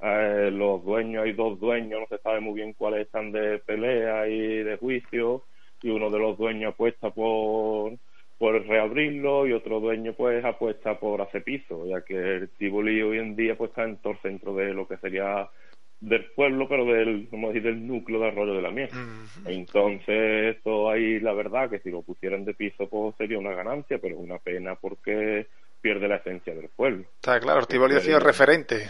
eh, 0.00 0.50
los 0.52 0.84
dueños, 0.84 1.24
hay 1.24 1.32
dos 1.32 1.58
dueños, 1.60 2.00
no 2.00 2.06
se 2.06 2.22
sabe 2.22 2.40
muy 2.40 2.54
bien 2.54 2.72
cuáles 2.74 3.06
están 3.06 3.32
de 3.32 3.58
pelea 3.58 4.28
y 4.28 4.62
de 4.62 4.76
juicio 4.76 5.44
y 5.82 5.90
uno 5.90 6.10
de 6.10 6.18
los 6.18 6.38
dueños 6.38 6.72
apuesta 6.74 7.10
por 7.10 7.94
por 8.38 8.66
reabrirlo 8.66 9.46
y 9.46 9.52
otro 9.52 9.80
dueño 9.80 10.12
pues 10.14 10.44
apuesta 10.44 10.98
por 10.98 11.22
hacer 11.22 11.42
piso, 11.42 11.86
ya 11.86 12.02
que 12.02 12.14
el 12.14 12.50
Tivoli 12.50 13.00
hoy 13.02 13.18
en 13.18 13.34
día 13.34 13.56
pues 13.56 13.70
está 13.70 13.84
en 13.84 13.96
todo 13.98 14.12
el 14.12 14.18
centro 14.20 14.54
de 14.54 14.74
lo 14.74 14.86
que 14.86 14.98
sería 14.98 15.48
del 16.00 16.26
pueblo, 16.32 16.68
pero 16.68 16.84
del, 16.84 17.28
como 17.30 17.48
decir, 17.48 17.62
del 17.64 17.86
núcleo 17.86 18.20
de 18.20 18.28
Arroyo 18.28 18.54
de 18.54 18.62
la 18.62 18.70
Miel. 18.70 18.90
Entonces, 19.46 20.56
eso 20.56 20.90
ahí 20.90 21.20
la 21.20 21.32
verdad 21.32 21.70
que 21.70 21.80
si 21.80 21.90
lo 21.90 22.02
pusieran 22.02 22.44
de 22.44 22.54
piso 22.54 22.88
pues 22.88 23.14
sería 23.16 23.38
una 23.38 23.54
ganancia, 23.54 23.98
pero 23.98 24.16
es 24.16 24.20
una 24.20 24.38
pena 24.38 24.74
porque 24.76 25.46
pierde 25.80 26.08
la 26.08 26.16
esencia 26.16 26.54
del 26.54 26.68
pueblo. 26.70 27.06
Está 27.16 27.38
claro, 27.40 27.60
el 27.60 27.66
Tívoli 27.66 27.94
ha 27.96 28.00
sido 28.00 28.18
referente. 28.18 28.88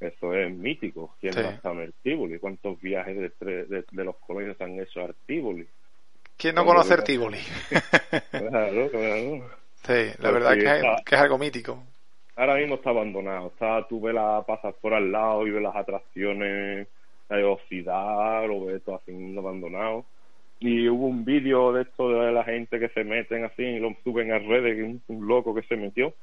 Eso 0.00 0.34
es 0.34 0.52
mítico. 0.52 1.16
¿Quién 1.20 1.34
Sí. 1.34 1.40
no 1.40 1.48
ha 1.48 1.52
estado 1.52 1.76
en 1.76 1.80
el 1.82 1.94
Tivoli? 2.02 2.38
¿Cuántos 2.38 2.78
viajes 2.80 3.16
de, 3.16 3.32
tre- 3.34 3.66
de, 3.68 3.84
de 3.90 4.04
los 4.04 4.16
colonios 4.18 4.60
han 4.60 4.78
hecho 4.78 5.00
al 5.02 5.14
Tivoli? 5.26 5.66
¿Quién 6.36 6.54
no 6.56 6.64
conoce 6.64 6.98
Tívoli? 7.02 7.38
Claro, 8.36 8.90
claro. 8.90 9.50
Sí, 9.86 10.12
la 10.20 10.30
Pues 10.30 10.32
verdad 10.32 10.58
que 10.58 10.80
es, 10.80 11.04
que 11.04 11.14
es 11.14 11.20
algo 11.20 11.38
mítico. 11.38 11.84
Ahora 12.36 12.56
mismo 12.56 12.76
está 12.76 12.90
abandonado. 12.90 13.48
Está, 13.48 13.86
tú 13.88 14.00
ves 14.00 14.14
pasas 14.46 14.74
por 14.80 14.94
al 14.94 15.12
lado 15.12 15.46
y 15.46 15.50
ves 15.50 15.62
las 15.62 15.76
atracciones 15.76 16.88
de 17.28 17.44
oxidar 17.44 18.50
o 18.50 18.66
ves 18.66 18.82
todo 18.82 18.96
así 18.96 19.12
abandonado. 19.36 20.04
Y 20.60 20.88
hubo 20.88 21.06
un 21.06 21.24
vídeo 21.24 21.72
de 21.72 21.82
esto 21.82 22.08
de 22.10 22.32
la 22.32 22.44
gente 22.44 22.78
que 22.78 22.88
se 22.90 23.04
meten 23.04 23.44
así 23.44 23.62
y 23.62 23.80
lo 23.80 23.94
suben 24.04 24.32
a 24.32 24.38
redes, 24.38 24.82
un, 24.82 25.02
un 25.08 25.26
loco 25.26 25.54
que 25.54 25.62
se 25.62 25.76
metió 25.76 26.14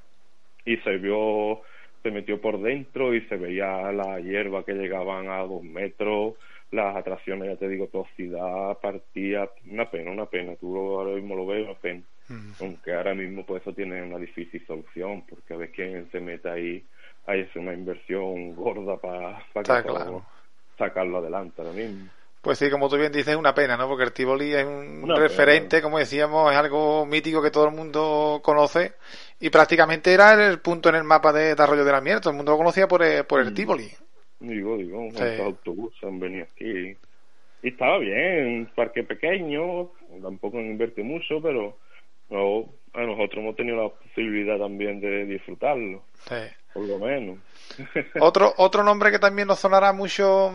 y 0.66 0.78
se 0.78 0.98
vio, 0.98 1.62
se 2.04 2.12
metió 2.12 2.40
por 2.40 2.62
dentro 2.62 3.14
y 3.14 3.22
se 3.28 3.36
veía 3.36 3.92
la 3.92 4.20
hierba 4.20 4.64
que 4.64 4.74
llegaban 4.74 5.30
a 5.30 5.40
dos 5.40 5.64
metros, 5.64 6.36
las 6.72 6.96
atracciones, 6.96 7.50
ya 7.50 7.58
te 7.58 7.68
digo, 7.70 7.88
toxicidad, 7.88 8.78
partía, 8.82 9.50
una 9.66 9.90
pena, 9.90 10.12
una 10.12 10.26
pena. 10.28 10.56
Tú 10.58 10.74
lo- 10.74 11.00
ahora 11.00 11.16
mismo 11.16 11.36
lo 11.36 11.46
ves, 11.48 11.66
una 11.66 11.80
pena 11.80 12.04
aunque 12.62 12.94
ahora 12.94 13.14
mismo 13.16 13.46
pues 13.46 13.62
eso 13.62 13.74
tiene 13.74 14.02
una 14.04 14.18
difícil 14.18 14.66
solución 14.68 15.26
porque 15.28 15.54
a 15.54 15.58
ver 15.58 15.72
quién 15.72 16.10
se 16.12 16.20
mete 16.20 16.50
ahí 16.50 16.86
ahí 17.26 17.42
es 17.42 17.56
una 17.56 17.74
inversión 17.74 18.54
gorda 18.56 18.98
para 18.98 19.46
claro. 19.64 20.26
sacarlo 20.78 21.18
adelante 21.20 21.62
ahora 21.62 21.74
mismo 21.74 22.10
Pues 22.42 22.58
sí, 22.58 22.70
como 22.70 22.88
tú 22.88 22.96
bien 22.98 23.12
dices, 23.12 23.30
es 23.30 23.36
una 23.36 23.54
pena, 23.54 23.76
¿no? 23.76 23.88
Porque 23.90 24.04
el 24.06 24.14
Tivoli 24.14 24.54
es 24.54 24.66
un 24.66 25.04
Una 25.04 25.16
referente, 25.16 25.78
pena. 25.78 25.82
como 25.82 26.00
decíamos, 26.00 26.52
es 26.52 26.58
algo 26.58 27.06
mítico 27.06 27.42
que 27.42 27.52
todo 27.52 27.66
el 27.66 27.72
mundo 27.76 28.40
conoce 28.44 28.94
y 29.42 29.50
prácticamente 29.50 30.14
era 30.14 30.34
el 30.48 30.60
punto 30.62 30.88
en 30.90 30.96
el 30.96 31.04
mapa 31.04 31.34
de, 31.34 31.54
de 31.56 31.64
Arroyo 31.64 31.84
de 31.84 31.92
la 31.92 32.00
Miel. 32.02 32.22
Todo 32.22 32.32
el 32.32 32.38
mundo 32.38 32.54
lo 32.54 32.58
conocía 32.58 32.88
por 32.88 33.04
el, 33.04 33.26
por 33.26 33.42
el 33.42 33.52
Mm. 33.52 33.54
Tivoli. 33.54 33.92
Digo 34.40 34.78
digo 34.78 35.08
Sí. 35.14 35.42
autobuses 35.42 36.04
han 36.04 36.20
venido 36.20 36.46
aquí 36.46 36.96
y 37.62 37.68
estaba 37.68 37.98
bien 38.00 38.46
un 38.48 38.66
parque 38.76 39.04
pequeño 39.04 39.90
tampoco 40.22 40.60
invierte 40.60 41.04
mucho 41.04 41.42
pero 41.42 41.78
no, 42.30 42.66
a 42.94 43.02
nosotros 43.06 43.44
hemos 43.44 43.56
tenido 43.56 43.84
la 43.84 43.90
posibilidad 43.90 44.58
también 44.58 45.00
de 45.02 45.26
disfrutarlo 45.26 46.04
Sí. 46.28 46.36
por 46.74 46.86
lo 46.88 47.00
menos 47.00 47.40
Otro, 48.20 48.54
otro 48.58 48.84
nombre 48.84 49.12
que 49.12 49.20
también 49.20 49.48
nos 49.48 49.60
sonará 49.60 49.92
mucho 49.94 50.54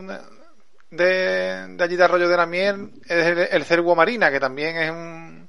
de, 0.91 1.05
de 1.77 1.85
allí 1.85 1.97
de 1.97 2.05
Arroyo 2.05 2.29
de 2.29 2.37
la 2.37 2.47
Miel 2.47 2.91
es 3.09 3.27
el, 3.27 3.39
el 3.51 3.65
Cervo 3.65 3.95
Marina, 3.97 4.31
que 4.31 4.39
también 4.41 4.77
es 4.77 4.91
un, 4.91 5.49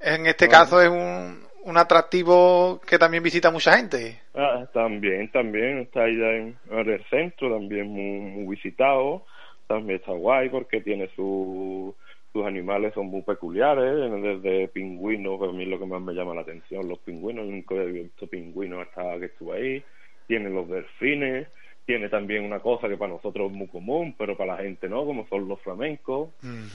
en 0.00 0.26
este 0.26 0.46
Ah. 0.46 0.48
caso 0.48 0.80
es 0.82 0.88
un, 0.88 1.46
un 1.64 1.76
atractivo 1.76 2.80
que 2.86 2.98
también 2.98 3.22
visita 3.22 3.50
mucha 3.50 3.76
gente. 3.76 4.20
Ah, 4.34 4.66
también, 4.72 5.30
también 5.30 5.78
está 5.78 6.04
ahí 6.04 6.14
en, 6.14 6.56
el 6.70 7.04
centro, 7.10 7.52
también 7.52 7.88
muy, 7.88 8.20
muy 8.20 8.56
visitado. 8.56 9.24
También 9.66 9.98
está 10.00 10.12
guay 10.12 10.48
porque 10.48 10.80
tiene 10.80 11.08
su, 11.14 11.94
sus 12.32 12.46
animales 12.46 12.94
son 12.94 13.06
muy 13.06 13.22
peculiares, 13.22 14.10
desde 14.22 14.68
pingüinos, 14.68 15.38
que 15.38 15.46
a 15.46 15.52
mí 15.52 15.64
es 15.64 15.68
lo 15.68 15.78
que 15.78 15.86
más 15.86 16.00
me 16.00 16.14
llama 16.14 16.34
la 16.34 16.42
atención, 16.42 16.88
los 16.88 16.98
pingüinos, 17.00 17.46
nunca 17.46 17.74
he 17.74 17.86
visto 17.86 18.26
pingüinos 18.26 18.86
hasta 18.86 19.18
que 19.18 19.26
estuve 19.26 19.56
ahí. 19.56 19.84
Tiene 20.26 20.50
los 20.50 20.68
delfines, 20.68 21.48
tiene 21.88 22.10
también 22.10 22.44
una 22.44 22.60
cosa 22.60 22.86
que 22.86 22.98
para 22.98 23.14
nosotros 23.14 23.50
es 23.50 23.56
muy 23.56 23.66
común, 23.66 24.14
pero 24.18 24.36
para 24.36 24.56
la 24.56 24.62
gente 24.62 24.90
no, 24.90 25.06
como 25.06 25.26
son 25.26 25.48
los 25.48 25.58
flamencos. 25.62 26.28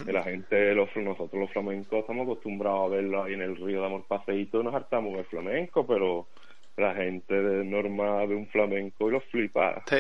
Que 0.04 0.12
la 0.12 0.24
gente, 0.24 0.74
los, 0.74 0.90
nosotros 0.96 1.40
los 1.40 1.52
flamencos 1.52 2.00
estamos 2.00 2.24
acostumbrados 2.24 2.88
a 2.88 2.96
verlo 2.96 3.24
ahí 3.24 3.34
en 3.34 3.44
el 3.44 3.56
río, 3.56 3.80
damos 3.80 4.02
el 4.02 4.08
paseíto 4.08 4.64
nos 4.64 4.74
hartamos 4.74 5.14
del 5.14 5.26
flamenco, 5.26 5.86
pero 5.86 6.26
la 6.78 6.96
gente 6.96 7.32
de 7.32 7.64
norma 7.64 8.26
de 8.26 8.34
un 8.34 8.48
flamenco 8.48 9.08
y 9.08 9.12
los 9.12 9.24
flipa. 9.26 9.84
Sí. 9.86 9.98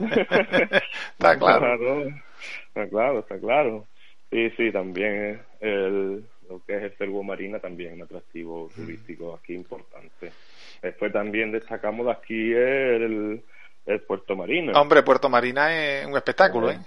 Está 1.12 1.38
claro. 1.38 2.02
Está 2.66 2.88
claro, 2.88 3.20
está 3.20 3.38
claro. 3.38 3.86
Sí, 4.32 4.50
sí, 4.56 4.72
también 4.72 5.40
el, 5.60 6.24
lo 6.50 6.60
que 6.66 6.76
es 6.76 6.82
el 6.82 6.96
cervo 6.96 7.22
marina 7.22 7.60
también 7.60 7.90
es 7.90 7.96
un 7.98 8.02
atractivo 8.02 8.68
turístico 8.74 9.32
aquí 9.36 9.54
importante. 9.54 10.32
Después 10.82 11.12
también 11.12 11.52
destacamos 11.52 12.06
de 12.06 12.12
aquí 12.12 12.52
el, 12.52 13.44
el 13.86 14.00
Puerto 14.02 14.36
Marina. 14.36 14.72
Hombre, 14.80 15.02
Puerto 15.02 15.28
Marina 15.28 15.72
es 15.74 16.06
un 16.06 16.16
espectáculo, 16.16 16.70
¿eh? 16.70 16.78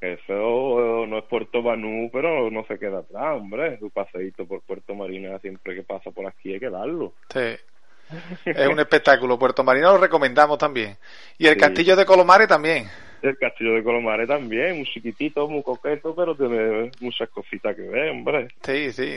Eso 0.00 1.02
eh, 1.02 1.06
no 1.08 1.18
es 1.18 1.24
Puerto 1.24 1.60
Banú, 1.60 2.08
pero 2.12 2.50
no 2.50 2.64
se 2.66 2.78
queda 2.78 2.98
atrás, 3.00 3.36
hombre. 3.36 3.78
Tu 3.78 3.90
paseíto 3.90 4.46
por 4.46 4.62
Puerto 4.62 4.94
Marina 4.94 5.38
siempre 5.40 5.74
que 5.74 5.82
pasa 5.82 6.10
por 6.12 6.26
aquí 6.26 6.54
hay 6.54 6.60
que 6.60 6.70
darlo. 6.70 7.14
Sí. 7.32 7.56
Es 8.46 8.68
un 8.68 8.78
espectáculo. 8.78 9.38
Puerto 9.38 9.64
Marina 9.64 9.88
lo 9.92 9.98
recomendamos 9.98 10.56
también. 10.56 10.96
Y 11.36 11.46
el 11.46 11.54
Sí. 11.54 11.60
castillo 11.60 11.96
de 11.96 12.06
Colomare 12.06 12.46
también. 12.46 12.88
El 13.20 13.36
castillo 13.36 13.74
de 13.74 13.82
Colomare 13.82 14.26
también, 14.26 14.76
muy 14.76 14.86
chiquitito, 14.86 15.48
muy 15.48 15.62
coqueto, 15.62 16.14
pero 16.14 16.34
tiene 16.36 16.90
muchas 17.00 17.28
cositas 17.30 17.74
que 17.74 17.82
ver, 17.82 18.10
hombre. 18.10 18.48
Sí, 18.62 18.92
sí. 18.92 19.16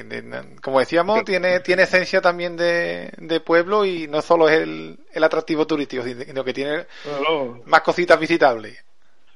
Como 0.62 0.79
decíamos, 0.79 1.24
tiene, 1.24 1.60
tiene 1.60 1.84
esencia 1.84 2.20
también 2.22 2.58
de, 2.58 3.12
de 3.17 3.39
pueblo 3.41 3.86
y 3.86 4.08
no 4.08 4.22
solo 4.22 4.50
es 4.50 4.60
el, 4.62 4.98
el 5.13 5.24
atractivo 5.24 5.67
turístico, 5.67 6.03
sino 6.03 6.43
que 6.43 6.53
tiene 6.53 6.86
Claro, 7.03 7.62
más 7.65 7.81
cositas 7.81 8.20
visitables. 8.20 8.84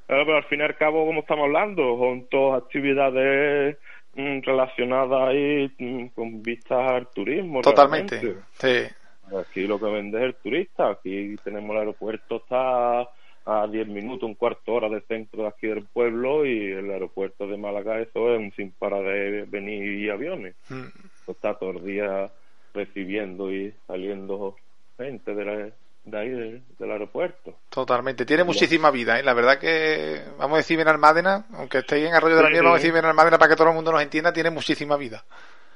claro, 0.07 0.25
pero 0.25 0.37
al 0.37 0.45
fin 0.45 0.59
y 0.61 0.63
al 0.63 0.75
cabo, 0.75 1.05
como 1.05 1.19
estamos 1.21 1.45
hablando, 1.45 1.97
son 1.99 2.25
todas 2.29 2.63
actividades 2.63 3.77
mm, 4.15 4.39
relacionadas 4.41 5.29
ahí 5.29 5.71
mm, 5.77 6.07
con 6.07 6.41
vistas 6.41 6.91
al 6.91 7.07
turismo. 7.09 7.61
Totalmente. 7.61 8.19
realmente. 8.19 8.45
Sí. 8.59 8.95
Aquí 9.39 9.65
lo 9.67 9.79
que 9.79 9.85
vende 9.85 10.17
es 10.19 10.23
el 10.25 10.35
turista. 10.35 10.89
Aquí 10.89 11.35
tenemos 11.43 11.71
el 11.71 11.77
aeropuerto, 11.79 12.37
está 12.37 13.07
a 13.45 13.67
10 13.67 13.87
minutos, 13.87 14.23
un 14.27 14.35
cuarto 14.35 14.73
hora 14.73 14.89
del 14.89 15.03
centro 15.03 15.43
de 15.43 15.47
aquí 15.49 15.67
del 15.67 15.85
pueblo 15.85 16.45
y 16.45 16.71
el 16.71 16.89
aeropuerto 16.91 17.47
de 17.47 17.57
Málaga, 17.57 17.99
eso 17.99 18.33
es 18.33 18.39
un 18.39 18.51
sin 18.53 18.71
parar 18.71 19.03
de 19.03 19.45
venir 19.47 19.99
y 19.99 20.09
aviones. 20.09 20.55
Mm. 20.69 20.85
Está 21.29 21.53
todo 21.55 21.71
el 21.71 21.85
día 21.85 22.29
recibiendo 22.73 23.51
y 23.51 23.73
saliendo 23.87 24.55
gente 24.97 25.33
de, 25.35 25.45
la- 25.45 25.69
de 26.05 26.17
ahí, 26.17 26.29
del- 26.29 26.63
del 26.77 26.91
aeropuerto. 26.91 27.55
Totalmente, 27.69 28.25
tiene 28.25 28.43
muchísima 28.43 28.91
vida, 28.91 29.19
¿eh? 29.19 29.23
la 29.23 29.33
verdad 29.33 29.59
que, 29.59 30.21
vamos 30.37 30.55
a 30.55 30.57
decir 30.57 30.77
Benalmádena, 30.77 31.45
aunque 31.53 31.79
estéis 31.79 32.07
en 32.07 32.13
Arroyo 32.15 32.35
de 32.37 32.43
la 32.43 32.49
Miel, 32.49 32.59
sí. 32.61 32.65
vamos 32.65 32.77
a 32.77 32.81
decir 32.81 32.93
Benalmádena 32.93 33.37
para 33.37 33.49
que 33.49 33.55
todo 33.55 33.69
el 33.69 33.75
mundo 33.75 33.91
nos 33.91 34.01
entienda, 34.01 34.33
tiene 34.33 34.49
muchísima 34.49 34.97
vida. 34.97 35.23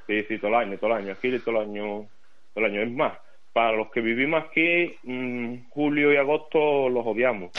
Sí, 0.08 0.24
sí, 0.28 0.38
todo 0.40 0.50
el 0.50 0.56
año, 0.56 0.78
todo 0.80 0.92
el 0.92 1.04
año. 1.04 1.14
Aquí 1.14 1.38
todo 1.40 1.62
el 1.62 1.70
año, 1.70 2.08
todo 2.54 2.66
el 2.66 2.72
año. 2.72 2.82
Es 2.82 2.92
más, 2.92 3.14
para 3.54 3.72
los 3.74 3.90
que 3.92 4.02
vivimos 4.02 4.44
aquí, 4.44 4.96
mm, 5.04 5.70
julio 5.70 6.14
y 6.14 6.18
agosto 6.18 6.88
los 6.90 7.06
odiamos. 7.06 7.52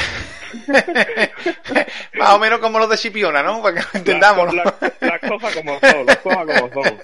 Más 2.15 2.35
o 2.35 2.39
menos 2.39 2.59
como 2.61 2.79
los 2.79 2.89
de 2.91 2.97
Chipiona, 2.97 3.43
¿no? 3.43 3.63
Para 3.63 3.81
que 3.81 3.99
entendamos. 3.99 4.53
Las, 4.55 4.75
las 5.01 5.21
cosas 5.21 5.57
como 5.57 5.79
son, 5.81 6.07
las 6.07 6.17
cosas 6.19 6.47
como 6.61 6.83
son. 6.83 6.99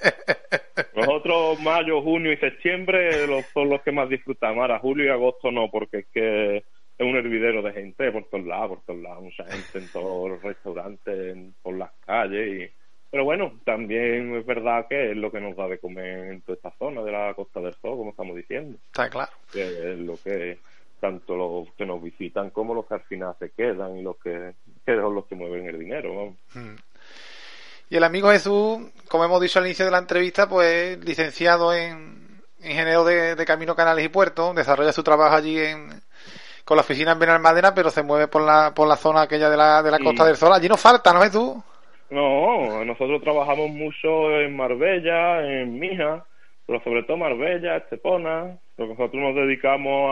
Nosotros 0.94 1.60
mayo, 1.60 2.02
junio 2.02 2.32
y 2.32 2.36
septiembre 2.38 3.26
los, 3.26 3.44
son 3.46 3.68
los 3.70 3.82
que 3.82 3.92
más 3.92 4.08
disfrutamos. 4.08 4.62
Ahora 4.62 4.78
julio 4.78 5.06
y 5.06 5.08
agosto 5.08 5.50
no, 5.50 5.70
porque 5.70 5.98
es 5.98 6.06
que 6.12 6.56
es 6.56 6.64
un 7.06 7.16
hervidero 7.16 7.62
de 7.62 7.72
gente 7.72 8.10
por 8.10 8.28
todos 8.28 8.44
lados, 8.46 8.68
por 8.70 8.84
todos 8.84 9.00
lados, 9.02 9.22
mucha 9.22 9.44
gente 9.44 9.78
en 9.78 9.92
todos 9.92 10.30
los 10.30 10.42
restaurantes, 10.42 11.14
en- 11.34 11.54
por 11.62 11.76
las 11.76 11.90
calles. 12.04 12.70
Y... 12.70 12.85
Pero 13.16 13.24
bueno, 13.24 13.50
también 13.64 14.36
es 14.36 14.44
verdad 14.44 14.86
que 14.90 15.12
es 15.12 15.16
lo 15.16 15.32
que 15.32 15.40
nos 15.40 15.56
da 15.56 15.66
de 15.68 15.78
comer 15.78 16.32
en 16.32 16.42
toda 16.42 16.54
esta 16.56 16.70
zona 16.78 17.00
de 17.02 17.12
la 17.12 17.32
Costa 17.32 17.60
del 17.60 17.72
Sol, 17.72 17.96
como 17.96 18.10
estamos 18.10 18.36
diciendo 18.36 18.76
Está 18.88 19.08
claro. 19.08 19.32
que 19.50 19.62
es 19.62 19.98
lo 20.00 20.18
que 20.22 20.58
tanto 21.00 21.34
los 21.34 21.66
que 21.78 21.86
nos 21.86 22.02
visitan 22.02 22.50
como 22.50 22.74
los 22.74 22.84
que 22.84 22.92
al 22.92 23.00
final 23.04 23.34
se 23.38 23.52
quedan 23.52 23.96
y 23.96 24.02
los 24.02 24.18
que, 24.18 24.52
que 24.84 24.96
son 24.96 25.14
los 25.14 25.24
que 25.24 25.34
mueven 25.34 25.66
el 25.66 25.78
dinero. 25.78 26.14
vamos. 26.14 26.34
Mm. 26.52 26.74
Y 27.88 27.96
el 27.96 28.04
amigo 28.04 28.28
Jesús, 28.32 28.80
como 29.08 29.24
hemos 29.24 29.40
dicho 29.40 29.60
al 29.60 29.64
inicio 29.64 29.86
de 29.86 29.92
la 29.92 29.98
entrevista, 29.98 30.46
pues 30.46 31.02
licenciado 31.02 31.72
en 31.72 32.42
ingeniero 32.58 33.02
de, 33.06 33.34
de 33.34 33.46
Camino, 33.46 33.74
Canales 33.74 34.04
y 34.04 34.08
Puertos, 34.10 34.54
desarrolla 34.54 34.92
su 34.92 35.02
trabajo 35.02 35.36
allí 35.36 35.58
en, 35.58 35.88
con 36.66 36.76
la 36.76 36.82
oficina 36.82 37.12
en 37.12 37.18
Benalmádena, 37.18 37.74
pero 37.74 37.88
se 37.90 38.02
mueve 38.02 38.28
por 38.28 38.42
la, 38.42 38.74
por 38.74 38.86
la 38.86 38.96
zona 38.96 39.22
aquella 39.22 39.48
de 39.48 39.56
la, 39.56 39.82
de 39.82 39.90
la 39.90 39.96
Sí. 39.96 40.04
Costa 40.04 40.26
del 40.26 40.36
Sol. 40.36 40.52
Allí 40.52 40.68
no 40.68 40.76
falta, 40.76 41.14
¿no 41.14 41.22
Jesús? 41.22 41.54
No, 42.10 42.84
nosotros 42.84 43.22
trabajamos 43.22 43.70
mucho 43.70 44.38
en 44.40 44.56
Marbella, 44.56 45.44
en 45.60 45.78
Mija, 45.78 46.24
pero 46.66 46.82
sobre 46.82 47.02
todo 47.02 47.16
Marbella, 47.16 47.76
Estepona. 47.76 48.58
Lo 48.76 48.84
que 48.84 48.92
nosotros 48.92 49.22
nos 49.22 49.34
dedicamos 49.34 50.10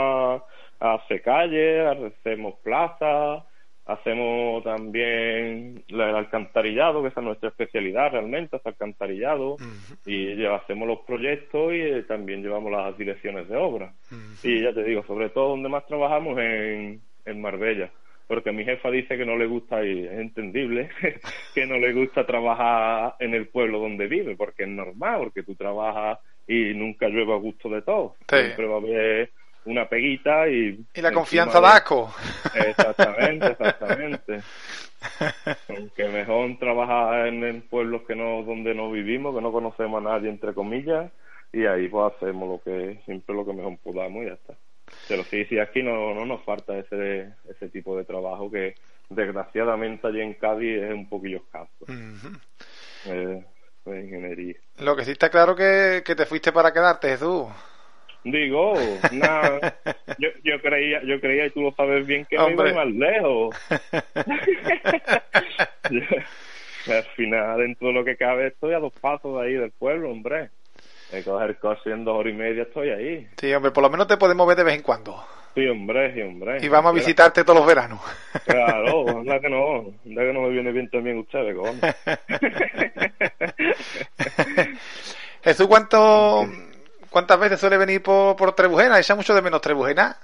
a, 0.80 0.88
a 0.88 0.94
hacer 0.94 1.22
calles, 1.22 1.86
hacemos 1.86 2.54
plazas, 2.62 3.44
hacemos 3.86 4.64
también 4.64 5.84
el 5.88 6.00
alcantarillado, 6.00 7.02
que 7.02 7.08
esa 7.08 7.20
es 7.20 7.26
nuestra 7.26 7.50
especialidad 7.50 8.12
realmente, 8.12 8.56
hacer 8.56 8.72
alcantarillado. 8.72 9.56
Y 10.06 10.36
ya 10.36 10.54
hacemos 10.56 10.88
los 10.88 11.00
proyectos 11.00 11.72
y 11.72 11.80
eh, 11.80 12.02
también 12.08 12.42
llevamos 12.42 12.72
las 12.72 12.96
direcciones 12.96 13.48
de 13.48 13.56
obra. 13.56 13.92
Y 14.42 14.62
ya 14.62 14.72
te 14.72 14.82
digo, 14.84 15.04
sobre 15.06 15.28
todo 15.28 15.50
donde 15.50 15.68
más 15.68 15.86
trabajamos 15.86 16.38
en, 16.38 17.00
en 17.24 17.40
Marbella. 17.40 17.90
Porque 18.26 18.52
mi 18.52 18.64
jefa 18.64 18.90
dice 18.90 19.16
que 19.18 19.26
no 19.26 19.36
le 19.36 19.46
gusta, 19.46 19.84
y 19.84 20.04
es 20.06 20.12
entendible, 20.12 20.88
que 21.54 21.66
no 21.66 21.76
le 21.78 21.92
gusta 21.92 22.24
trabajar 22.26 23.16
en 23.18 23.34
el 23.34 23.48
pueblo 23.48 23.78
donde 23.78 24.06
vive, 24.06 24.34
porque 24.36 24.62
es 24.62 24.68
normal, 24.68 25.18
porque 25.18 25.42
tú 25.42 25.54
trabajas 25.54 26.18
y 26.46 26.72
nunca 26.74 27.08
llueve 27.08 27.32
a 27.34 27.36
gusto 27.36 27.68
de 27.68 27.82
todo. 27.82 28.16
Sí. 28.28 28.36
Siempre 28.36 28.66
va 28.66 28.74
a 28.74 28.78
haber 28.78 29.30
una 29.66 29.88
peguita 29.88 30.48
y... 30.48 30.78
Y 30.94 31.00
la 31.00 31.12
confianza 31.12 31.58
de- 31.58 31.66
da 31.66 31.74
asco. 31.76 32.14
Exactamente, 32.54 33.46
exactamente. 33.48 34.40
Aunque 35.68 36.08
mejor 36.08 36.58
trabajar 36.58 37.26
en, 37.28 37.44
en 37.44 37.62
pueblos 37.62 38.02
que 38.06 38.14
no 38.16 38.42
donde 38.42 38.74
no 38.74 38.90
vivimos, 38.90 39.34
que 39.34 39.42
no 39.42 39.52
conocemos 39.52 40.04
a 40.04 40.10
nadie, 40.12 40.30
entre 40.30 40.54
comillas, 40.54 41.10
y 41.52 41.66
ahí 41.66 41.88
pues 41.88 42.12
hacemos 42.14 42.48
lo 42.48 42.62
que 42.62 43.00
siempre 43.04 43.34
lo 43.34 43.44
que 43.44 43.52
mejor 43.52 43.76
podamos 43.82 44.22
y 44.24 44.26
ya 44.26 44.32
está. 44.34 44.54
Pero 45.08 45.24
sí, 45.24 45.44
sí, 45.46 45.58
aquí 45.58 45.82
no, 45.82 46.14
no 46.14 46.24
nos 46.24 46.42
falta 46.44 46.78
ese 46.78 47.32
ese 47.48 47.68
tipo 47.68 47.96
de 47.96 48.04
trabajo 48.04 48.50
que 48.50 48.74
desgraciadamente 49.08 50.06
allí 50.06 50.20
en 50.20 50.34
Cádiz 50.34 50.82
es 50.82 50.92
un 50.92 51.08
poquillo 51.08 51.38
escaso. 51.38 51.86
Eh, 53.06 53.44
de 53.84 54.00
ingeniería. 54.00 54.54
Lo 54.78 54.96
que 54.96 55.04
sí 55.04 55.12
está 55.12 55.30
claro 55.30 55.54
que, 55.54 56.02
que 56.04 56.14
te 56.14 56.26
fuiste 56.26 56.52
para 56.52 56.72
quedarte, 56.72 57.08
Jesús. 57.08 57.46
Digo, 58.24 58.74
nada, 59.12 59.78
yo, 60.18 60.30
yo 60.42 60.60
creía, 60.62 61.02
yo 61.04 61.20
creía 61.20 61.46
y 61.46 61.50
tú 61.50 61.60
lo 61.60 61.72
sabes 61.72 62.06
bien 62.06 62.24
que 62.24 62.38
Hombre. 62.38 62.64
me 62.64 62.70
iba 62.70 62.84
más 62.84 62.94
lejos. 62.94 63.56
Al 66.86 67.02
final, 67.16 67.58
dentro 67.58 67.88
de 67.88 67.94
lo 67.94 68.04
que 68.04 68.16
cabe, 68.16 68.48
estoy 68.48 68.74
a 68.74 68.78
dos 68.78 68.92
pasos 68.94 69.38
de 69.38 69.46
ahí 69.46 69.54
del 69.54 69.70
pueblo, 69.72 70.10
hombre. 70.10 70.50
De 71.14 71.22
coger 71.22 71.56
coche 71.60 71.92
en 71.92 72.04
dos 72.04 72.16
horas 72.16 72.32
y 72.32 72.36
media 72.36 72.64
estoy 72.64 72.90
ahí. 72.90 73.28
Sí, 73.36 73.54
hombre, 73.54 73.70
por 73.70 73.84
lo 73.84 73.90
menos 73.90 74.08
te 74.08 74.16
podemos 74.16 74.48
ver 74.48 74.56
de 74.56 74.64
vez 74.64 74.74
en 74.74 74.82
cuando. 74.82 75.24
Sí, 75.54 75.64
hombre, 75.68 76.12
sí, 76.12 76.22
hombre. 76.22 76.58
Y 76.60 76.68
vamos 76.68 76.90
a 76.90 76.94
visitarte 76.96 77.44
todos 77.44 77.60
los 77.60 77.68
veranos. 77.68 78.00
Claro, 78.44 79.08
anda 79.20 79.38
que 79.38 79.48
no, 79.48 79.92
anda 80.04 80.22
que 80.22 80.32
no 80.32 80.40
me 80.40 80.48
viene 80.48 80.72
bien 80.72 80.90
también 80.90 81.18
ustedes, 81.18 81.54
cojones. 81.54 81.84
Jesús, 85.44 85.68
¿cuánto, 85.68 86.48
¿cuántas 87.10 87.38
veces 87.38 87.60
suele 87.60 87.76
venir 87.76 88.02
por, 88.02 88.34
por 88.34 88.52
Trebujena? 88.52 88.98
¿Echa 88.98 89.14
mucho 89.14 89.36
de 89.36 89.42
menos 89.42 89.60
Trebujena? 89.60 90.16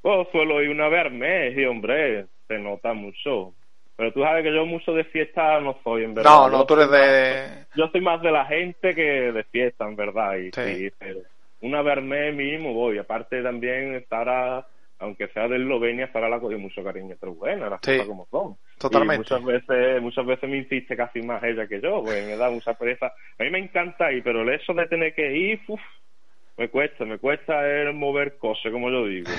Pues 0.00 0.26
suelo 0.32 0.62
ir 0.62 0.70
una 0.70 0.88
vez 0.88 1.04
al 1.04 1.12
mes 1.12 1.54
y, 1.54 1.66
hombre, 1.66 2.24
se 2.48 2.58
nota 2.58 2.94
mucho. 2.94 3.52
Pero 4.00 4.14
tú 4.14 4.22
sabes 4.22 4.42
que 4.42 4.54
yo 4.54 4.64
mucho 4.64 4.94
de 4.94 5.04
fiesta 5.04 5.60
no 5.60 5.78
soy, 5.84 6.04
en 6.04 6.14
verdad. 6.14 6.30
No, 6.30 6.48
no, 6.48 6.58
Yo 6.60 6.64
tú 6.64 6.72
eres 6.72 6.88
más- 6.88 7.00
de... 7.02 7.66
Yo 7.76 7.88
soy 7.88 8.00
más 8.00 8.22
de 8.22 8.32
la 8.32 8.46
gente 8.46 8.94
que 8.94 9.02
de 9.30 9.44
fiesta, 9.44 9.86
en 9.86 9.94
verdad. 9.94 10.36
Y 10.38 10.50
Sí. 10.52 10.74
sí, 10.88 10.90
pero 10.98 11.20
una 11.60 11.82
mes 12.00 12.34
mínimo 12.34 12.72
voy. 12.72 12.96
Aparte 12.96 13.42
también 13.42 13.94
estará, 13.96 14.66
aunque 15.00 15.28
sea 15.28 15.48
de 15.48 15.56
Eslovenia, 15.56 16.06
estará 16.06 16.30
la 16.30 16.40
cogido 16.40 16.58
mucho 16.58 16.82
cariño 16.82 17.14
a 17.14 17.26
buena, 17.28 17.68
las 17.68 17.80
Sí. 17.82 17.90
cosas 17.92 18.06
como 18.06 18.26
son. 18.30 18.56
Totalmente. 18.78 19.16
Y 19.16 19.18
muchas 19.18 19.44
veces, 19.44 20.00
muchas 20.00 20.24
veces 20.24 20.48
me 20.48 20.56
insiste 20.56 20.96
casi 20.96 21.20
más 21.20 21.42
ella 21.44 21.66
que 21.66 21.82
yo, 21.82 22.02
pues 22.02 22.26
me 22.26 22.38
da 22.38 22.48
mucha 22.48 22.72
pereza. 22.72 23.12
A 23.38 23.44
mí 23.44 23.50
me 23.50 23.58
encanta 23.58 24.10
ir, 24.12 24.22
pero 24.22 24.40
el 24.40 24.54
hecho 24.54 24.72
de 24.72 24.86
tener 24.86 25.14
que 25.14 25.30
ir, 25.30 25.60
uf, 25.68 25.80
me 26.60 26.68
cuesta, 26.68 27.06
me 27.06 27.16
cuesta 27.16 27.66
el 27.66 27.94
mover 27.94 28.36
cosas, 28.36 28.70
como 28.70 28.90
yo 28.90 29.06
digo. 29.06 29.30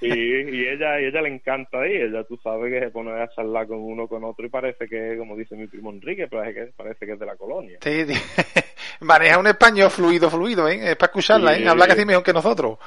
Y, 0.00 0.08
y 0.08 0.66
ella 0.66 1.00
y 1.00 1.04
ella 1.04 1.22
le 1.22 1.28
encanta 1.28 1.86
ir, 1.86 2.02
ella 2.02 2.24
tú 2.24 2.36
sabes 2.42 2.72
que 2.72 2.80
se 2.80 2.90
pone 2.90 3.12
a 3.12 3.28
charlar 3.28 3.68
con 3.68 3.78
uno 3.78 4.08
con 4.08 4.24
otro 4.24 4.44
y 4.44 4.48
parece 4.48 4.88
que, 4.88 5.16
como 5.16 5.36
dice 5.36 5.54
mi 5.54 5.68
primo 5.68 5.92
Enrique, 5.92 6.26
parece 6.26 6.52
que, 6.52 6.72
parece 6.72 7.06
que 7.06 7.12
es 7.12 7.18
de 7.20 7.26
la 7.26 7.36
colonia. 7.36 7.78
Sí, 7.80 8.04
sí. 8.06 8.14
Maneja 9.02 9.38
un 9.38 9.46
español 9.46 9.88
fluido, 9.88 10.28
fluido, 10.28 10.68
¿eh? 10.68 10.90
Es 10.90 10.96
para 10.96 11.10
escucharla, 11.10 11.56
¿eh? 11.56 11.68
Habla 11.68 11.86
casi 11.86 12.04
mejor 12.04 12.24
que 12.24 12.32
nosotros. 12.32 12.78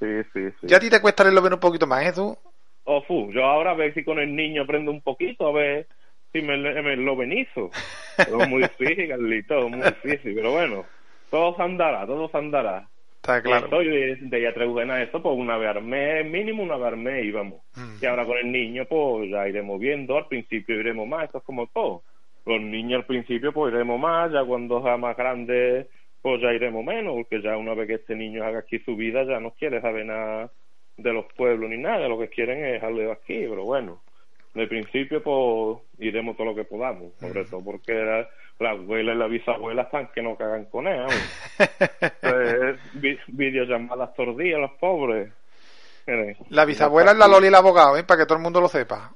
Sí, 0.00 0.22
sí, 0.32 0.50
sí. 0.60 0.66
¿Ya 0.66 0.78
a 0.78 0.80
ti 0.80 0.90
te 0.90 1.00
cuesta 1.00 1.22
leerlo 1.22 1.40
ver 1.40 1.54
un 1.54 1.60
poquito 1.60 1.86
más, 1.86 2.02
Jesús? 2.02 2.36
Oh, 2.82 3.00
fu, 3.02 3.30
yo 3.30 3.44
ahora 3.44 3.70
a 3.70 3.74
ver 3.74 3.94
si 3.94 4.02
con 4.02 4.18
el 4.18 4.34
niño 4.34 4.62
aprendo 4.62 4.90
un 4.90 5.02
poquito, 5.02 5.46
a 5.46 5.52
ver 5.52 5.86
si 6.32 6.42
me, 6.42 6.56
me 6.56 6.96
lo 6.96 7.14
benizo. 7.14 7.70
Es 8.18 8.48
muy 8.48 8.62
difícil, 8.62 9.08
Carlito, 9.08 9.68
muy 9.68 9.82
difícil. 9.82 10.34
Pero 10.34 10.50
bueno, 10.50 10.84
todo 11.30 11.54
se 11.54 11.62
andará, 11.62 12.04
todo 12.06 12.28
se 12.28 12.36
andará. 12.36 12.90
Está 13.20 13.42
claro. 13.42 13.66
Estoy 13.66 13.88
de, 13.88 14.16
de 14.16 14.40
ya 14.40 14.94
a 14.94 15.02
eso, 15.02 15.22
pues 15.22 15.36
una 15.36 15.58
vez 15.58 15.68
al 15.68 15.82
mes, 15.82 16.24
mínimo 16.24 16.62
una 16.62 16.78
vez 16.78 16.86
al 16.86 16.96
mes 16.96 17.26
íbamos. 17.26 17.60
Y 18.00 18.06
ahora 18.06 18.24
con 18.24 18.38
el 18.38 18.50
niño, 18.50 18.86
pues 18.86 19.30
ya 19.30 19.46
iremos 19.46 19.78
viendo, 19.78 20.16
al 20.16 20.26
principio 20.26 20.80
iremos 20.80 21.06
más, 21.06 21.24
esto 21.24 21.38
es 21.38 21.44
como 21.44 21.66
todo. 21.66 22.02
Los 22.46 22.62
niños 22.62 23.00
al 23.00 23.06
principio, 23.06 23.52
pues 23.52 23.74
iremos 23.74 24.00
más, 24.00 24.32
ya 24.32 24.42
cuando 24.42 24.82
sea 24.82 24.96
más 24.96 25.18
grande, 25.18 25.86
pues 26.22 26.40
ya 26.40 26.50
iremos 26.54 26.82
menos, 26.82 27.14
porque 27.14 27.42
ya 27.42 27.58
una 27.58 27.74
vez 27.74 27.88
que 27.88 27.94
este 27.96 28.16
niño 28.16 28.42
haga 28.42 28.60
aquí 28.60 28.78
su 28.78 28.96
vida, 28.96 29.22
ya 29.24 29.38
no 29.38 29.50
quiere 29.50 29.82
saber 29.82 30.06
nada 30.06 30.50
de 30.96 31.12
los 31.12 31.26
pueblos 31.34 31.68
ni 31.68 31.76
nada, 31.76 32.08
lo 32.08 32.18
que 32.18 32.28
quieren 32.28 32.64
es 32.64 32.72
dejarle 32.72 33.04
de 33.04 33.12
aquí, 33.12 33.44
pero 33.46 33.64
bueno. 33.64 34.00
De 34.54 34.66
principio, 34.66 35.22
pues 35.22 35.78
iremos 35.98 36.38
todo 36.38 36.46
lo 36.46 36.54
que 36.54 36.64
podamos, 36.64 37.12
sobre 37.20 37.44
todo 37.44 37.62
porque 37.62 37.92
la, 37.92 38.28
la 38.60 38.70
abuela 38.70 39.12
y 39.12 39.16
la 39.16 39.26
bisabuela 39.26 39.82
están 39.82 40.08
que 40.14 40.22
no 40.22 40.36
cagan 40.36 40.66
con 40.66 40.86
él. 40.86 41.06
Pues, 42.20 42.78
vi- 42.94 43.18
videollamadas 43.28 44.14
todos 44.14 44.36
los 44.36 44.70
pobres. 44.72 45.32
La 46.48 46.64
bisabuela 46.64 47.12
es 47.12 47.18
la 47.18 47.28
Loli 47.28 47.48
el 47.48 47.54
abogado, 47.54 47.96
¿eh? 47.96 48.04
Para 48.04 48.20
que 48.20 48.26
todo 48.26 48.36
el 48.36 48.42
mundo 48.42 48.60
lo 48.60 48.68
sepa. 48.68 49.12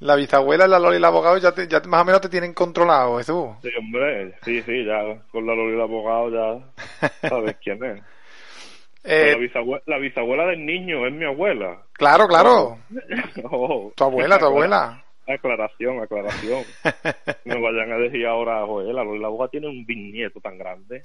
La 0.00 0.16
bisabuela 0.16 0.64
es 0.64 0.70
la 0.70 0.78
Loli 0.78 0.96
el 0.96 1.04
abogado 1.04 1.38
ya, 1.38 1.52
te- 1.52 1.68
ya 1.68 1.80
más 1.86 2.02
o 2.02 2.04
menos 2.04 2.20
te 2.20 2.28
tienen 2.28 2.54
controlado, 2.54 3.18
Jesús. 3.18 3.48
Sí, 3.62 3.68
hombre, 3.78 4.34
sí, 4.42 4.62
sí, 4.62 4.84
ya 4.84 5.00
con 5.30 5.46
la 5.46 5.54
Loli 5.54 5.72
del 5.72 5.80
abogado 5.82 6.30
ya 6.30 7.28
sabes 7.28 7.56
quién 7.62 7.82
es. 7.84 8.02
Eh, 9.04 9.32
la, 9.32 9.38
bisabuela, 9.38 9.82
la 9.86 9.98
bisabuela 9.98 10.46
del 10.46 10.64
niño 10.64 11.04
es 11.08 11.12
mi 11.12 11.24
abuela. 11.24 11.82
claro, 11.94 12.28
claro. 12.28 12.78
Oh, 13.50 13.90
Tu 13.96 14.04
abuela, 14.04 14.38
tu 14.38 14.44
abuela. 14.46 15.01
Aclaración, 15.26 16.00
aclaración. 16.00 16.64
No 17.44 17.60
vayan 17.60 17.92
a 17.92 17.98
decir 17.98 18.26
ahora, 18.26 18.64
joder, 18.66 18.94
la 18.94 19.04
Loli 19.04 19.18
del 19.18 19.24
abogado 19.26 19.50
tiene 19.50 19.68
un 19.68 19.84
bisnieto 19.86 20.40
tan 20.40 20.58
grande. 20.58 21.00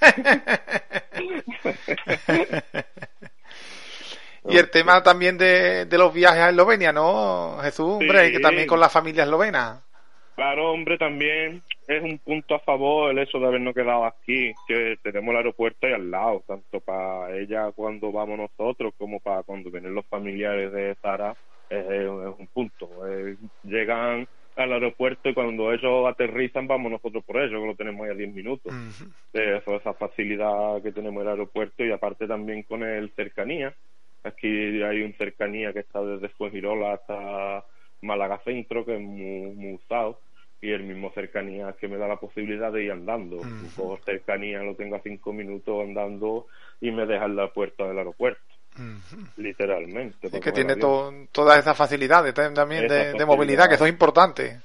Y 4.44 4.56
el 4.58 4.70
tema 4.70 5.00
también 5.04 5.38
de, 5.38 5.84
de 5.84 5.98
los 5.98 6.12
viajes 6.12 6.40
a 6.40 6.50
Eslovenia, 6.50 6.92
¿no, 6.92 7.58
Jesús? 7.62 7.98
Hombre, 8.00 8.26
Sí. 8.26 8.32
que 8.32 8.40
también 8.40 8.66
con 8.66 8.80
la 8.80 8.88
familia 8.88 9.22
eslovena. 9.22 9.80
Claro, 10.34 10.72
hombre, 10.72 10.98
también 10.98 11.62
es 11.86 12.02
un 12.02 12.18
punto 12.18 12.56
a 12.56 12.60
favor 12.60 13.10
el 13.12 13.18
hecho 13.18 13.38
de 13.38 13.46
habernos 13.46 13.72
quedado 13.74 14.04
aquí, 14.04 14.52
que 14.66 14.96
tenemos 15.02 15.30
el 15.30 15.36
aeropuerto 15.36 15.86
ahí 15.86 15.92
al 15.92 16.10
lado, 16.10 16.42
tanto 16.46 16.80
para 16.80 17.30
ella 17.36 17.70
cuando 17.72 18.10
vamos 18.10 18.36
nosotros 18.38 18.92
como 18.98 19.20
para 19.20 19.42
cuando 19.44 19.70
vienen 19.70 19.94
los 19.94 20.06
familiares 20.06 20.72
de 20.72 20.96
Sara, 21.00 21.36
es, 21.72 22.02
es 22.02 22.38
un 22.38 22.48
punto. 22.52 23.06
Eh, 23.08 23.36
llegan 23.62 24.26
al 24.56 24.72
aeropuerto 24.72 25.28
y 25.28 25.34
cuando 25.34 25.72
ellos 25.72 26.06
aterrizan 26.06 26.66
vamos 26.66 26.92
nosotros 26.92 27.24
por 27.24 27.38
ellos, 27.38 27.60
que 27.60 27.66
lo 27.66 27.76
tenemos 27.76 28.04
ahí 28.04 28.12
a 28.12 28.14
10 28.14 28.32
minutos. 28.32 28.72
Eh, 29.32 29.58
eso, 29.58 29.76
esa 29.76 29.94
facilidad 29.94 30.82
que 30.82 30.92
tenemos 30.92 31.22
en 31.22 31.28
el 31.28 31.32
aeropuerto 31.32 31.84
y 31.84 31.90
aparte 31.90 32.26
también 32.26 32.62
con 32.64 32.82
el 32.82 33.10
cercanía. 33.14 33.74
Aquí 34.24 34.46
hay 34.82 35.02
un 35.02 35.14
cercanía 35.14 35.72
que 35.72 35.80
está 35.80 36.02
desde 36.02 36.28
Fuengirola 36.28 36.94
hasta 36.94 37.64
Málaga 38.02 38.40
Centro, 38.44 38.84
que 38.84 38.94
es 38.94 39.00
muy, 39.00 39.52
muy 39.54 39.74
usado, 39.74 40.20
y 40.60 40.70
el 40.70 40.84
mismo 40.84 41.10
cercanía 41.12 41.74
que 41.80 41.88
me 41.88 41.96
da 41.96 42.06
la 42.06 42.20
posibilidad 42.20 42.70
de 42.70 42.84
ir 42.84 42.92
andando. 42.92 43.38
Ujú. 43.38 43.74
Cojo 43.74 43.98
cercanía, 44.04 44.62
lo 44.62 44.76
tengo 44.76 44.96
a 44.96 45.02
cinco 45.02 45.32
minutos 45.32 45.82
andando 45.82 46.46
y 46.80 46.90
me 46.90 47.06
deja 47.06 47.24
en 47.24 47.36
la 47.36 47.52
puerta 47.52 47.88
del 47.88 47.98
aeropuerto. 47.98 48.42
Literalmente. 49.36 50.26
Y 50.26 50.30
para 50.30 50.40
que 50.40 50.52
tiene 50.52 50.76
to- 50.76 51.12
todas 51.32 51.58
esas 51.58 51.76
facilidades 51.76 52.34
tam- 52.34 52.54
también 52.54 52.84
Esa 52.84 53.16
de, 53.16 53.26
movilidad, 53.26 53.68
que 53.68 53.76
son 53.76 53.88
importantes. 53.88 54.60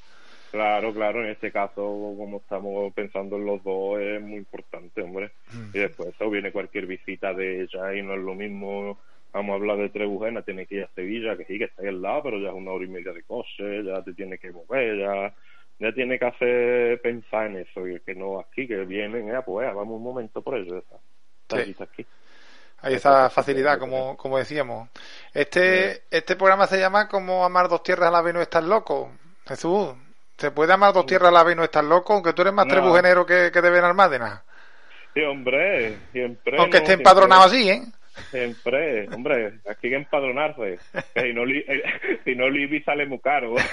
Claro, 0.52 0.94
claro, 0.94 1.24
en 1.24 1.32
este 1.32 1.52
caso, 1.52 1.76
como 1.76 2.38
estamos 2.38 2.94
pensando 2.94 3.36
en 3.36 3.46
los 3.46 3.62
dos, 3.64 4.00
es 4.00 4.22
muy 4.22 4.38
importante, 4.38 5.02
hombre. 5.02 5.32
Y 5.74 5.80
después 5.80 6.10
eso 6.16 6.30
viene 6.30 6.52
cualquier 6.52 6.86
visita 6.86 7.34
de 7.34 7.64
ella 7.64 7.94
y 7.94 8.02
no 8.02 8.14
es 8.14 8.22
lo 8.22 8.34
mismo. 8.34 8.98
Vamos 9.34 9.54
a 9.54 9.56
hablar 9.56 9.78
de 9.78 9.90
Trebujena, 9.90 10.42
tiene 10.42 10.66
que 10.66 10.76
ir 10.76 10.84
a 10.84 10.90
Sevilla, 10.96 11.36
que 11.36 11.44
sí, 11.46 11.58
que 11.58 11.66
está 11.66 11.82
ahí 11.82 11.90
al 11.90 12.02
lado, 12.02 12.24
pero 12.24 12.40
ya 12.40 12.48
es 12.50 12.56
una 12.56 12.72
hora 12.72 12.86
y 12.86 12.88
media 12.88 13.12
de 13.12 13.24
coche, 13.24 13.84
ya 13.84 14.02
te 14.02 14.14
tiene 14.14 14.38
que 14.38 14.52
mover, 14.52 14.98
ya, 14.98 15.34
ya 15.80 15.92
tiene 15.92 16.18
que 16.18 16.26
hacer 16.26 17.02
pensar 17.02 17.48
en 17.48 17.58
eso, 17.58 17.86
y 17.88 18.00
que 18.00 18.16
no 18.16 18.40
aquí, 18.40 18.68
que 18.68 18.78
vienen, 18.86 19.30
eh, 19.30 19.40
pues 19.46 19.68
vamos 19.76 19.98
un 19.98 20.04
momento 20.04 20.42
por 20.42 20.56
ello, 20.58 20.76
ya 20.76 20.80
está. 20.80 20.96
Está 21.44 21.56
Sí. 21.58 21.62
aquí, 21.62 21.72
está 21.72 21.84
aquí. 21.84 22.06
Hay 22.82 22.94
Esa 22.96 23.30
facilidad 23.30 23.80
como, 23.80 24.16
como 24.18 24.38
decíamos. 24.38 24.90
Este, 25.34 26.04
este 26.12 26.36
programa 26.36 26.68
se 26.68 26.80
llama 26.80 27.08
como 27.08 27.44
amar 27.44 27.68
dos 27.70 27.82
tierras 27.84 28.10
a 28.10 28.12
la 28.12 28.22
vez 28.22 28.34
no 28.34 28.42
estás 28.42 28.64
loco. 28.64 29.12
Jesús, 29.48 29.90
¿se 30.38 30.52
puede 30.52 30.74
amar 30.74 30.94
dos 30.94 31.06
tierras 31.06 31.30
a 31.30 31.34
la 31.34 31.44
vez 31.44 31.56
no 31.56 31.64
estás 31.64 31.84
loco? 31.84 32.14
Aunque 32.14 32.34
tú 32.34 32.44
eres 32.44 32.54
más 32.54 32.68
No. 32.68 32.74
trebujenero 32.74 33.26
que, 33.26 33.50
que 33.52 33.62
de 33.62 33.70
Benalmádena. 33.72 34.44
Sí, 35.14 35.22
hombre, 35.24 35.98
siempre. 36.12 36.58
Aunque 36.60 36.78
no, 36.78 36.84
esté 36.84 36.94
siempre- 36.94 36.94
empadronado 37.12 37.44
así, 37.44 37.70
¿eh? 37.70 37.82
Siempre, 38.32 39.08
hombre, 39.10 39.60
aquí 39.70 39.88
hay 39.88 39.90
que 39.92 39.96
empadronarse. 39.96 40.80
Que 41.14 41.22
si 41.22 41.34
no, 41.34 41.46
li- 41.46 41.66
eh, 41.68 42.20
si 42.26 42.36
no 42.36 42.50
Libby 42.50 42.82
sale 42.84 43.06
muy 43.06 43.20
caro. 43.20 43.56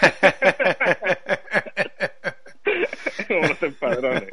Como 3.29 3.41
no 3.49 3.55
se 3.57 3.67
empadrone. 3.67 4.27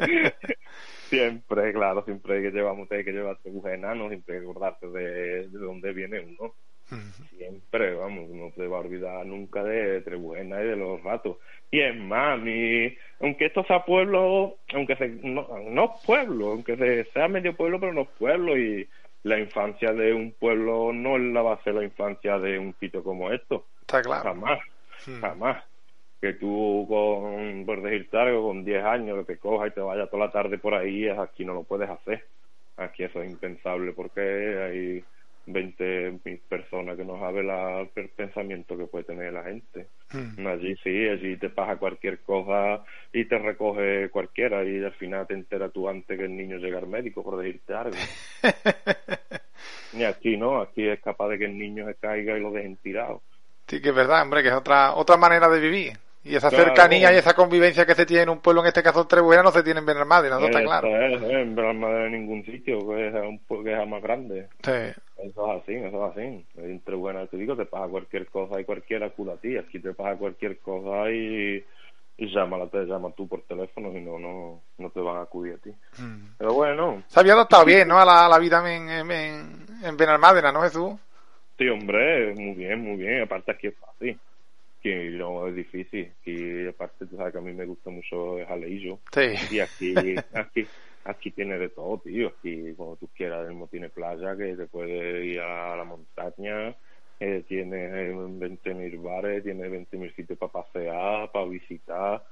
Siempre, 1.11 1.73
claro, 1.73 2.05
siempre 2.05 2.37
hay 2.37 2.43
que 2.43 2.51
llevar, 2.51 2.73
hay 2.89 3.03
que 3.03 3.11
llevar 3.11 3.35
tribujos 3.39 3.69
enanos, 3.69 4.07
siempre 4.07 4.35
hay 4.35 4.41
que 4.41 4.49
acordarse 4.49 4.87
de, 4.87 5.49
de 5.49 5.59
dónde 5.59 5.91
viene 5.91 6.21
uno. 6.21 6.53
Siempre, 7.37 7.95
vamos, 7.95 8.29
no 8.29 8.49
se 8.55 8.65
va 8.65 8.77
a 8.77 8.79
olvidar 8.79 9.25
nunca 9.25 9.61
de 9.61 9.99
Trebujena 10.01 10.61
y 10.61 10.67
de 10.67 10.75
los 10.77 11.03
ratos. 11.03 11.35
Y 11.69 11.81
es 11.81 11.93
más, 11.97 12.39
mi, 12.39 12.95
aunque 13.19 13.47
esto 13.47 13.65
sea 13.65 13.83
pueblo, 13.83 14.55
aunque 14.73 14.95
se, 14.95 15.09
no, 15.09 15.49
no 15.69 15.83
es 15.83 16.05
pueblo, 16.05 16.51
aunque 16.51 16.77
se, 16.77 17.03
sea 17.11 17.27
medio 17.27 17.57
pueblo, 17.57 17.77
pero 17.77 17.91
no 17.91 18.01
es 18.03 18.09
pueblo, 18.17 18.57
y 18.57 18.87
la 19.23 19.37
infancia 19.37 19.91
de 19.91 20.13
un 20.13 20.31
pueblo 20.31 20.93
no 20.93 21.17
es 21.17 21.23
la 21.23 21.41
va 21.41 21.55
a 21.55 21.63
ser 21.63 21.75
la 21.75 21.83
infancia 21.83 22.39
de 22.39 22.57
un 22.57 22.73
sitio 22.79 23.03
como 23.03 23.31
esto. 23.31 23.65
Está 23.81 24.01
claro. 24.01 24.23
Jamás, 24.23 24.59
jamás. 25.19 25.63
Que 26.21 26.33
tú, 26.33 26.85
con, 26.87 27.65
por 27.65 27.81
decirte 27.81 28.17
algo, 28.17 28.47
con 28.47 28.63
10 28.63 28.83
años, 28.83 29.17
que 29.19 29.33
te 29.33 29.39
cojas 29.39 29.69
y 29.69 29.73
te 29.73 29.81
vayas 29.81 30.09
toda 30.09 30.27
la 30.27 30.31
tarde 30.31 30.59
por 30.59 30.75
ahí, 30.75 31.07
aquí 31.09 31.43
no 31.43 31.53
lo 31.53 31.63
puedes 31.63 31.89
hacer. 31.89 32.23
Aquí 32.77 33.03
eso 33.03 33.21
es 33.21 33.31
impensable 33.31 33.91
porque 33.93 34.21
hay 34.21 35.03
20 35.47 36.19
mil 36.23 36.39
personas 36.47 36.95
que 36.95 37.03
no 37.03 37.19
saben 37.19 37.47
la, 37.47 37.81
el 37.81 38.09
pensamiento 38.09 38.77
que 38.77 38.85
puede 38.85 39.03
tener 39.05 39.33
la 39.33 39.43
gente. 39.43 39.87
Allí 40.45 40.75
sí, 40.83 41.07
allí 41.07 41.37
te 41.37 41.49
pasa 41.49 41.77
cualquier 41.77 42.19
cosa 42.19 42.83
y 43.11 43.25
te 43.25 43.37
recoge 43.37 44.09
cualquiera 44.09 44.63
y 44.63 44.83
al 44.83 44.93
final 44.93 45.27
te 45.27 45.33
enteras 45.33 45.71
tú 45.71 45.89
antes 45.89 46.17
que 46.17 46.25
el 46.25 46.35
niño 46.35 46.57
llega 46.57 46.79
al 46.79 46.87
médico, 46.87 47.23
por 47.23 47.37
decirte 47.37 47.73
algo. 47.73 47.97
Y 49.93 50.03
aquí 50.03 50.37
no, 50.37 50.61
aquí 50.61 50.87
es 50.87 51.01
capaz 51.01 51.29
de 51.29 51.37
que 51.37 51.45
el 51.45 51.57
niño 51.57 51.85
se 51.85 51.95
caiga 51.95 52.37
y 52.37 52.41
lo 52.41 52.51
dejen 52.51 52.77
tirado. 52.77 53.21
Sí, 53.67 53.81
que 53.81 53.89
es 53.89 53.95
verdad, 53.95 54.21
hombre, 54.21 54.41
que 54.41 54.49
es 54.49 54.53
otra, 54.53 54.93
otra 54.95 55.17
manera 55.17 55.49
de 55.49 55.59
vivir. 55.59 55.93
Y 56.23 56.35
esa 56.35 56.49
Claro. 56.49 56.65
cercanía 56.65 57.11
y 57.11 57.17
esa 57.17 57.33
convivencia 57.33 57.85
que 57.85 57.95
se 57.95 58.05
tiene 58.05 58.23
en 58.23 58.29
un 58.29 58.39
pueblo, 58.41 58.61
en 58.61 58.67
este 58.67 58.83
caso 58.83 59.01
en 59.01 59.07
Trebujena, 59.07 59.41
no 59.43 59.51
se 59.51 59.63
tiene 59.63 59.79
en 59.79 59.85
Benalmádena, 59.87 60.37
¿no? 60.39 60.45
Está 60.45 60.59
Eso 60.59 60.67
claro. 60.67 60.87
es, 60.87 61.21
en 61.23 61.55
Benalmádena 61.55 62.05
en 62.05 62.11
ningún 62.11 62.45
sitio, 62.45 62.87
que 62.87 63.07
es 63.07 63.13
un 63.15 63.39
pueblo 63.39 63.65
que 63.65 63.81
es 63.81 63.87
más 63.87 64.03
grande. 64.03 64.47
Sí. 64.63 64.71
Eso 64.71 65.53
es 65.53 65.63
así, 65.63 65.73
eso 65.73 66.05
es 66.07 66.11
así. 66.17 66.45
Entre 66.57 66.95
buenas 66.95 67.29
te 67.29 67.37
digo, 67.37 67.55
te 67.55 67.65
pasa 67.65 67.87
cualquier 67.87 68.27
cosa 68.27 68.59
y 68.61 68.65
cualquiera 68.65 69.07
acude 69.07 69.33
a 69.33 69.37
ti. 69.37 69.57
Aquí 69.57 69.79
te 69.79 69.93
pasa 69.93 70.15
cualquier 70.17 70.59
cosa 70.59 71.09
y, 71.11 71.63
y 72.17 72.33
llámala, 72.33 72.67
te 72.67 72.85
llama 72.85 73.09
tú 73.17 73.27
por 73.27 73.41
teléfono 73.43 73.89
y 73.97 74.01
no, 74.01 74.19
no, 74.19 74.61
no 74.77 74.89
te 74.91 74.99
van 74.99 75.17
a 75.17 75.21
acudir 75.23 75.55
a 75.55 75.57
ti. 75.57 75.71
Mm. 75.97 76.35
Pero 76.37 76.53
bueno, 76.53 77.03
Se 77.07 77.19
había 77.19 77.33
adaptado 77.33 77.65
bien, 77.65 77.87
¿no? 77.87 77.99
A 77.99 78.05
la, 78.05 78.25
a 78.27 78.29
la 78.29 78.37
vida 78.37 78.59
en, 78.71 78.89
en, 78.89 79.11
en, 79.11 79.65
en 79.83 79.97
Benalmádena, 79.97 80.51
¿no, 80.51 80.61
Jesús? 80.61 80.93
sí, 81.57 81.67
hombre, 81.67 82.33
muy 82.35 82.53
bien, 82.55 82.81
muy 82.81 82.97
bien. 82.97 83.21
Aparte 83.23 83.51
aquí 83.51 83.67
es 83.67 83.75
fácil. 83.77 84.19
Que 84.81 85.09
no 85.11 85.47
es 85.47 85.55
difícil. 85.55 86.11
Y 86.25 86.67
aparte 86.67 87.05
tú 87.05 87.15
sabes 87.15 87.31
que 87.31 87.37
a 87.39 87.41
mí 87.41 87.53
me 87.53 87.65
gusta 87.65 87.89
mucho 87.89 88.39
el 88.39 88.45
jaleillo. 88.45 88.99
Sí. 89.13 89.55
Y 89.55 89.59
aquí, 89.59 89.93
aquí, 90.33 90.65
aquí 91.03 91.31
tiene 91.31 91.57
de 91.57 91.69
todo, 91.69 91.99
tío. 91.99 92.29
Aquí, 92.29 92.73
como 92.75 92.95
tú 92.95 93.09
quieras, 93.15 93.47
mismo 93.47 93.67
tiene 93.67 93.89
playa, 93.89 94.35
que 94.35 94.55
te 94.55 94.67
puede 94.67 95.25
ir 95.25 95.39
a 95.39 95.75
la 95.75 95.83
montaña, 95.83 96.75
eh, 97.19 97.43
tiene 97.47 97.85
eh, 97.85 98.13
20.000 98.13 99.01
bares, 99.01 99.43
tiene 99.43 99.69
20.000 99.69 100.15
sitios 100.15 100.39
para 100.39 100.51
pasear, 100.51 101.31
para 101.31 101.45
visitar. 101.45 102.25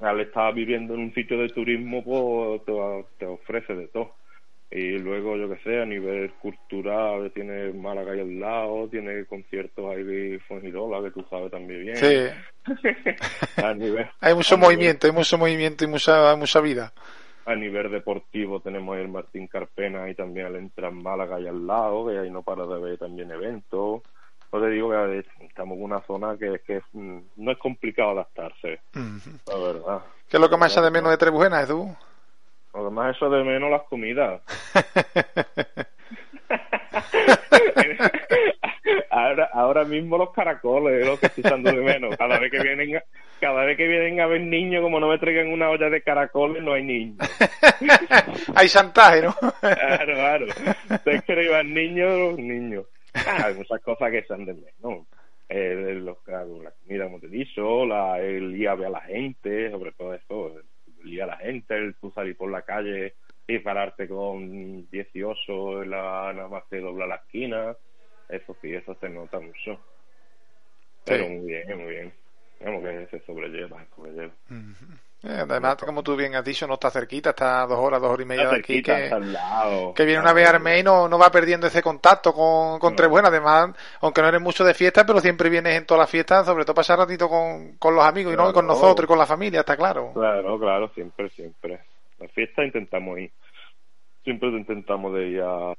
Al 0.00 0.20
estar 0.20 0.52
viviendo 0.54 0.94
en 0.94 1.00
un 1.00 1.14
sitio 1.14 1.38
de 1.38 1.48
turismo, 1.48 2.02
pues 2.02 2.64
te, 2.64 2.72
te 3.18 3.26
ofrece 3.26 3.74
de 3.74 3.88
todo. 3.88 4.14
Y 4.76 4.98
luego, 4.98 5.36
yo 5.36 5.48
que 5.48 5.56
sé, 5.62 5.80
a 5.80 5.86
nivel 5.86 6.32
cultural, 6.42 7.30
tiene 7.32 7.72
Málaga 7.72 8.12
ahí 8.12 8.18
al 8.20 8.40
lado, 8.40 8.88
tiene 8.88 9.24
conciertos 9.24 9.88
ahí 9.94 10.02
de 10.02 10.40
Fuengirola, 10.48 11.00
que 11.00 11.12
tú 11.12 11.24
sabes 11.30 11.52
también 11.52 11.84
bien. 11.84 11.96
Sí. 11.96 12.64
a 13.62 13.72
nivel, 13.74 14.10
Hay 14.20 14.34
mucho 14.34 14.56
a 14.56 14.58
nivel- 14.58 14.66
movimiento, 14.74 15.06
hay 15.06 15.12
mucho 15.12 15.38
movimiento 15.38 15.84
y 15.84 15.86
mucha, 15.86 16.34
mucha 16.34 16.60
vida. 16.60 16.92
a 17.46 17.54
nivel 17.54 17.90
deportivo 17.92 18.58
tenemos 18.60 18.96
el 18.98 19.06
Martín 19.08 19.46
Carpena 19.46 20.10
y 20.10 20.14
también 20.16 20.46
al 20.46 20.56
entrar 20.56 20.90
en 20.90 21.02
Málaga 21.04 21.38
y 21.38 21.46
al 21.46 21.64
lado, 21.66 22.08
que 22.08 22.18
ahí 22.18 22.30
no 22.30 22.42
para 22.42 22.66
de 22.66 22.80
ver 22.80 22.98
también 22.98 23.30
eventos. 23.30 24.02
Yo 24.52 24.60
te 24.60 24.68
digo 24.70 24.90
que 24.90 25.18
eh, 25.18 25.24
estamos 25.40 25.76
en 25.78 25.84
una 25.84 26.00
zona 26.02 26.36
que, 26.36 26.60
que 26.66 26.80
mm, 26.92 27.18
no 27.36 27.52
es 27.52 27.58
complicado 27.58 28.10
adaptarse, 28.10 28.80
Ujú. 28.94 29.30
la 29.46 29.56
verdad. 29.66 30.04
¿Qué 30.28 30.36
es 30.36 30.40
lo 30.40 30.48
que 30.50 30.56
más 30.56 30.72
echa 30.72 30.82
de 30.82 30.90
menos 30.90 31.10
de 31.12 31.16
Trebujena, 31.18 31.60
Jesús? 31.60 31.86
Además 32.74 33.16
eso 33.16 33.30
de 33.30 33.44
menos 33.44 33.70
las 33.70 33.82
comidas. 33.84 34.42
ahora, 39.10 39.48
ahora 39.52 39.84
mismo 39.84 40.18
los 40.18 40.32
caracoles 40.32 41.00
es 41.00 41.06
lo 41.06 41.16
que 41.18 41.26
estoy 41.26 41.44
echando 41.46 41.70
de 41.70 41.80
menos. 41.80 42.16
Cada 42.16 42.38
vez 42.40 42.50
que 42.50 42.60
vienen, 42.60 43.00
cada 43.40 43.64
vez 43.64 43.76
que 43.76 43.86
vienen 43.86 44.20
a 44.20 44.26
ver 44.26 44.40
niños, 44.40 44.82
como 44.82 44.98
no 44.98 45.08
me 45.08 45.18
traigan 45.18 45.52
una 45.52 45.70
olla 45.70 45.88
de 45.88 46.02
caracoles, 46.02 46.64
no 46.64 46.72
hay 46.72 46.82
niños. 46.82 47.18
hay 48.56 48.68
chantaje, 48.68 49.22
¿no? 49.22 49.34
Claro, 49.60 50.14
claro. 50.14 50.46
Que 51.04 51.34
llevar 51.34 51.64
niños, 51.64 52.36
niños. 52.38 52.86
Ah, 53.14 53.44
hay 53.46 53.54
muchas 53.54 53.80
cosas 53.82 54.10
que 54.10 54.24
se 54.24 54.34
han 54.34 54.44
de 54.46 54.54
menos. 54.54 55.06
Eh, 55.48 55.76
de 55.76 55.94
los, 55.94 56.16
la 56.26 56.72
comida, 56.82 57.04
como 57.04 57.20
te 57.20 57.28
dicho, 57.28 57.84
la, 57.86 58.18
el 58.18 58.56
ir 58.56 58.68
a 58.68 58.74
ver 58.74 58.86
a 58.86 58.90
la 58.90 59.00
gente, 59.02 59.70
sobre 59.70 59.92
todo 59.92 60.14
eso, 60.14 60.52
a 61.20 61.26
la 61.26 61.36
gente, 61.36 61.76
el 61.76 61.94
tú 61.96 62.10
salir 62.12 62.36
por 62.36 62.50
la 62.50 62.62
calle 62.62 63.14
y 63.46 63.58
pararte 63.58 64.08
con 64.08 64.88
18 64.90 65.82
en 65.82 65.90
la, 65.90 66.32
nada 66.34 66.48
más 66.48 66.64
que 66.70 66.80
doblar 66.80 67.08
la 67.08 67.16
esquina, 67.16 67.76
eso 68.28 68.56
sí, 68.60 68.72
eso 68.72 68.96
se 69.00 69.08
nota 69.08 69.38
mucho. 69.38 69.84
Pero 71.04 71.24
Sí. 71.24 71.30
muy 71.30 71.46
bien, 71.46 71.78
muy 71.78 71.90
bien. 71.90 72.14
Vamos 72.60 72.82
que 72.82 73.06
se 73.10 73.20
sobrelleva, 73.26 73.86
sobrelleva. 73.94 74.32
Además, 75.26 75.76
como 75.76 76.02
tú 76.02 76.16
bien 76.16 76.34
has 76.34 76.44
dicho, 76.44 76.66
no 76.66 76.74
está 76.74 76.90
cerquita, 76.90 77.30
está 77.30 77.62
a 77.62 77.66
dos 77.66 77.78
horas, 77.78 78.00
dos 78.00 78.10
horas 78.10 78.24
y 78.24 78.28
media 78.28 78.42
Está 78.42 78.54
de 78.54 78.60
aquí, 78.60 78.72
cerquita, 78.74 78.96
que, 78.96 79.04
está 79.04 79.16
al 79.16 79.32
lado. 79.32 79.94
que 79.94 80.04
viene 80.04 80.20
una 80.20 80.32
vez 80.34 80.60
mes 80.60 80.80
y 80.80 80.82
no, 80.82 81.08
no 81.08 81.18
va 81.18 81.30
perdiendo 81.30 81.66
ese 81.66 81.82
contacto 81.82 82.34
con, 82.34 82.78
con 82.78 82.92
No. 82.92 82.96
Trebujena. 82.96 83.28
Además, 83.28 83.70
aunque 84.00 84.20
no 84.20 84.28
eres 84.28 84.42
mucho 84.42 84.64
de 84.64 84.74
fiesta, 84.74 85.06
pero 85.06 85.20
siempre 85.20 85.48
vienes 85.48 85.76
en 85.76 85.86
todas 85.86 86.02
las 86.02 86.10
fiestas, 86.10 86.44
sobre 86.44 86.64
todo 86.64 86.74
pasar 86.74 86.98
ratito 86.98 87.28
con, 87.28 87.76
con 87.78 87.94
los 87.94 88.04
amigos 88.04 88.34
y 88.34 88.36
no 88.36 88.50
y 88.50 88.52
con 88.52 88.66
nosotros 88.66 89.04
y 89.04 89.08
con 89.08 89.18
la 89.18 89.26
familia, 89.26 89.60
está 89.60 89.76
claro. 89.76 90.12
Claro, 90.12 90.58
claro, 90.58 90.88
siempre, 90.94 91.30
siempre. 91.30 91.80
La 92.18 92.28
fiesta 92.28 92.64
intentamos 92.64 93.18
ir. 93.18 93.32
Siempre 94.22 94.48
intentamos 94.50 95.14
de 95.14 95.28
ir 95.28 95.40
a 95.42 95.74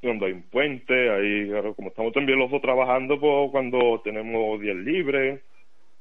cuando 0.00 0.26
hay 0.26 0.32
un 0.32 0.42
puente, 0.42 1.10
ahí, 1.10 1.48
claro, 1.48 1.74
como 1.74 1.88
estamos 1.88 2.12
también 2.12 2.38
los 2.38 2.50
dos 2.50 2.62
trabajando, 2.62 3.18
pues 3.18 3.50
cuando 3.50 4.00
tenemos 4.04 4.60
días 4.60 4.76
libres, 4.76 5.40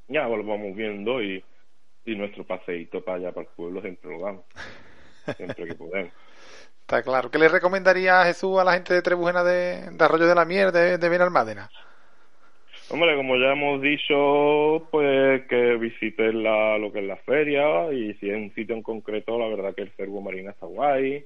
ya 0.08 0.28
lo 0.28 0.44
vamos 0.44 0.76
viendo 0.76 1.22
y, 1.22 1.44
y 2.08 2.16
nuestro 2.16 2.44
paseíto 2.46 3.04
para 3.04 3.18
allá, 3.18 3.32
para 3.32 3.48
el 3.48 3.54
pueblo, 3.56 3.82
siempre 3.82 4.12
lo 4.12 4.24
damos. 4.24 4.46
Siempre 5.36 5.66
que 5.66 5.76
podemos. 5.76 6.14
Está 6.82 7.04
claro. 7.04 7.30
¿Qué 7.30 7.38
le 7.38 7.50
recomendaría 7.50 8.24
Jesús 8.24 8.58
a 8.58 8.64
la 8.64 8.74
gente 8.74 8.94
de 8.94 9.02
Trebujena 9.02 9.44
de, 9.44 9.92
de 9.92 10.06
Arroyo 10.06 10.26
de 10.26 10.36
la 10.36 10.46
Mier, 10.46 10.72
de, 10.72 10.98
de 10.98 11.10
Benalmádena? 11.10 11.70
Hombre, 12.90 13.18
como 13.18 13.36
ya 13.36 13.52
hemos 13.52 13.82
dicho, 13.82 14.88
pues 14.90 15.46
que 15.48 15.76
visites 15.76 16.34
la, 16.34 16.78
lo 16.78 16.94
que 16.94 17.00
es 17.00 17.06
la 17.06 17.18
feria 17.18 17.92
y 17.92 18.14
si 18.14 18.30
es 18.30 18.38
un 18.38 18.54
sitio 18.56 18.74
en 18.74 18.82
concreto, 18.82 19.38
la 19.38 19.48
verdad 19.48 19.76
que 19.76 19.82
el 19.82 19.92
Cervo 19.98 20.22
Marina 20.22 20.52
está 20.52 20.66
guay. 20.66 21.26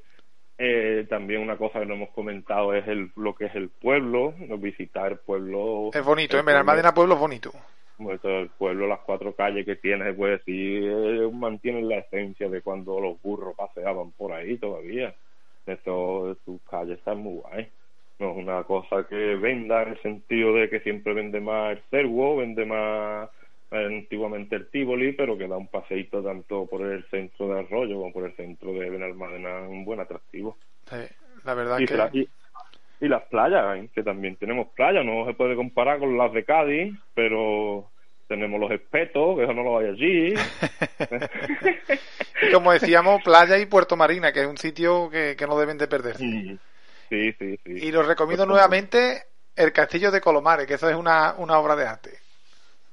Eh, 0.58 1.06
también 1.08 1.42
una 1.42 1.58
cosa 1.58 1.80
que 1.80 1.86
no 1.86 1.94
hemos 1.94 2.10
comentado 2.10 2.74
es 2.74 2.88
el, 2.88 3.12
lo 3.16 3.36
que 3.36 3.46
es 3.46 3.56
el 3.56 3.70
pueblo, 3.70 4.34
visitar 4.58 5.12
el 5.12 5.18
pueblo. 5.20 5.92
Es 5.94 6.04
bonito, 6.04 6.40
¿eh? 6.40 6.42
Benalmádena 6.44 6.96
pueblo 6.96 7.14
es 7.14 7.20
bonito. 7.20 7.52
Todo 8.22 8.40
el 8.42 8.50
pueblo, 8.52 8.88
las 8.88 9.00
cuatro 9.02 9.36
calles 9.36 9.66
que 9.66 9.76
tiene, 9.78 10.14
decir, 10.14 10.84
eh, 10.86 11.30
mantienen 11.34 11.88
la 11.90 12.00
esencia 12.00 12.50
de 12.50 12.62
cuando 12.62 13.00
los 13.00 13.22
burros 13.22 13.56
paseaban 13.56 14.12
por 14.14 14.34
ahí 14.34 14.58
todavía. 14.58 15.16
Eso, 15.66 16.36
sus 16.46 16.62
calles 16.64 16.98
están 17.00 17.20
muy 17.20 17.40
guay. 17.42 17.70
No 18.20 18.32
es 18.32 18.38
una 18.38 18.64
cosa 18.64 19.08
que 19.08 19.16
venda 19.16 19.84
en 19.84 19.90
el 19.90 20.02
sentido 20.02 20.54
de 20.54 20.70
que 20.70 20.80
siempre 20.82 21.14
vende 21.14 21.40
más 21.40 21.78
el 21.78 21.84
Cervo, 21.90 22.38
vende 22.38 22.66
más 22.66 23.30
eh, 23.72 23.86
antiguamente 23.86 24.56
el 24.56 24.70
Tivoli, 24.70 25.14
pero 25.14 25.38
que 25.38 25.48
da 25.48 25.58
un 25.58 25.68
paseíto 25.68 26.24
tanto 26.24 26.68
por 26.68 26.82
el 26.82 27.04
centro 27.10 27.48
de 27.48 27.60
Arroyo 27.60 27.96
como 27.96 28.14
por 28.14 28.26
el 28.26 28.36
centro 28.36 28.74
de 28.74 28.90
Benalmádena 28.90 29.62
un 29.68 29.86
buen 29.86 30.00
atractivo. 30.00 30.58
Sí, 30.90 30.98
la 31.44 31.54
verdad 31.54 31.80
Y, 31.82 31.88
que... 31.88 31.96
la- 31.98 32.10
y- 32.14 32.28
y 33.02 33.08
las 33.08 33.24
playas, 33.24 33.78
¿eh? 33.78 33.90
que 33.94 34.04
también 34.04 34.36
tenemos 34.38 34.70
playas, 34.76 35.04
no 35.04 35.26
se 35.26 35.34
puede 35.34 35.56
comparar 35.56 36.00
con 36.00 36.18
las 36.18 36.32
de 36.34 36.46
Cádiz, 36.46 36.94
pero 37.16 37.91
tenemos 38.32 38.60
los 38.60 38.72
espetos, 38.72 39.38
que 39.38 39.44
eso 39.44 39.54
no 39.54 39.64
lo 39.64 39.78
hay 39.80 39.88
allí. 39.90 40.34
Y 42.42 42.52
como 42.54 42.72
decíamos, 42.72 43.22
playa 43.24 43.58
y 43.60 43.66
Puerto 43.66 43.96
Marina, 43.98 44.32
que 44.32 44.42
es 44.42 44.48
un 44.48 44.58
sitio 44.58 45.10
que, 45.10 45.36
que 45.38 45.46
no 45.48 45.60
deben 45.60 45.78
de 45.78 45.88
perderse. 45.88 46.24
Mm. 46.26 46.58
sí, 47.10 47.34
sí, 47.34 47.60
sí. 47.66 47.72
Y 47.88 47.92
lo 47.92 48.04
recomiendo 48.04 48.44
Pues, 48.46 48.54
nuevamente 48.54 49.24
el 49.56 49.74
Castillo 49.74 50.12
de 50.12 50.22
Colomares, 50.22 50.66
que 50.66 50.76
eso 50.76 50.90
es 50.90 50.96
una, 50.96 51.36
una 51.38 51.60
obra 51.60 51.76
de 51.76 51.86
arte. 51.86 52.12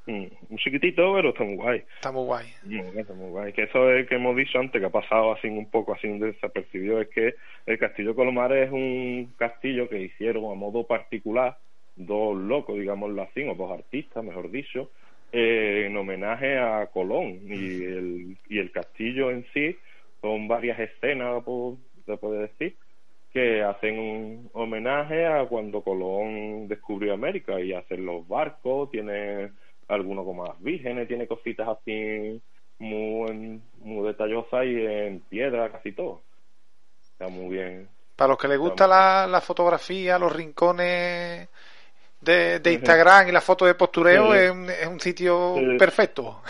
mm, 0.06 0.26
Un 0.50 0.58
chiquitito, 0.58 1.14
pero 1.14 1.28
está 1.30 1.44
muy 1.44 1.56
guay. 1.56 1.84
Está 1.94 2.10
muy 2.12 2.24
guay. 2.24 2.46
Guay, 2.64 2.98
está 2.98 3.14
muy 3.14 3.30
guay. 3.30 3.52
Que 3.52 3.62
eso 3.62 3.92
es 3.92 4.08
que 4.08 4.16
hemos 4.16 4.34
dicho 4.36 4.58
antes, 4.58 4.80
que 4.80 4.86
ha 4.86 4.90
pasado 4.90 5.32
así 5.32 5.46
un 5.46 5.70
poco 5.70 5.94
así 5.94 6.08
desapercibido, 6.08 7.00
es 7.00 7.08
que 7.10 7.34
el 7.66 7.78
Castillo 7.78 8.14
Colomares 8.16 8.66
es 8.66 8.72
un 8.72 9.32
castillo 9.38 9.88
que 9.88 10.00
hicieron 10.00 10.50
a 10.50 10.54
modo 10.54 10.84
particular 10.84 11.56
dos 12.00 12.36
locos, 12.36 12.76
digámoslo 12.78 13.22
así, 13.22 13.42
o 13.42 13.54
dos 13.56 13.72
artistas, 13.72 14.22
mejor 14.22 14.50
dicho, 14.52 14.90
eh, 15.32 15.84
en 15.86 15.96
homenaje 15.96 16.58
a 16.58 16.86
Colón. 16.86 17.40
Y 17.46 17.84
el, 17.84 18.38
y 18.48 18.58
el 18.58 18.70
castillo 18.70 19.30
en 19.30 19.46
sí 19.52 19.76
son 20.20 20.48
varias 20.48 20.78
escenas, 20.78 21.44
se 22.06 22.16
puede 22.16 22.42
decir, 22.48 22.76
que 23.32 23.62
hacen 23.62 23.98
un 23.98 24.50
homenaje 24.52 25.26
a 25.26 25.46
cuando 25.46 25.82
Colón 25.82 26.66
descubrió 26.68 27.14
América 27.14 27.60
y 27.60 27.72
hacen 27.72 28.06
los 28.06 28.26
barcos, 28.26 28.90
tiene 28.90 29.52
algunos 29.88 30.24
como 30.24 30.46
las 30.46 30.60
vírgenes, 30.60 31.08
tiene 31.08 31.26
cositas 31.26 31.68
así 31.68 32.40
muy, 32.78 33.60
muy 33.78 34.06
detallosas 34.06 34.64
y 34.64 34.84
en 34.84 35.20
piedra 35.20 35.70
casi 35.70 35.92
todo. 35.92 36.22
Está 37.02 37.28
muy 37.28 37.54
bien. 37.54 37.88
Para 38.16 38.30
los 38.30 38.38
que 38.38 38.48
les 38.48 38.58
gusta 38.58 38.86
la, 38.86 39.26
la 39.26 39.40
fotografía, 39.40 40.18
los 40.18 40.34
rincones 40.34 41.48
de, 42.20 42.58
de 42.58 42.72
Instagram 42.72 43.28
y 43.28 43.32
la 43.32 43.40
foto 43.40 43.64
de 43.64 43.74
postureo, 43.74 44.32
Sí. 44.32 44.38
es, 44.38 44.50
un, 44.50 44.70
es 44.70 44.86
un 44.86 45.00
sitio 45.00 45.54
Sí. 45.56 45.76
perfecto. 45.78 46.42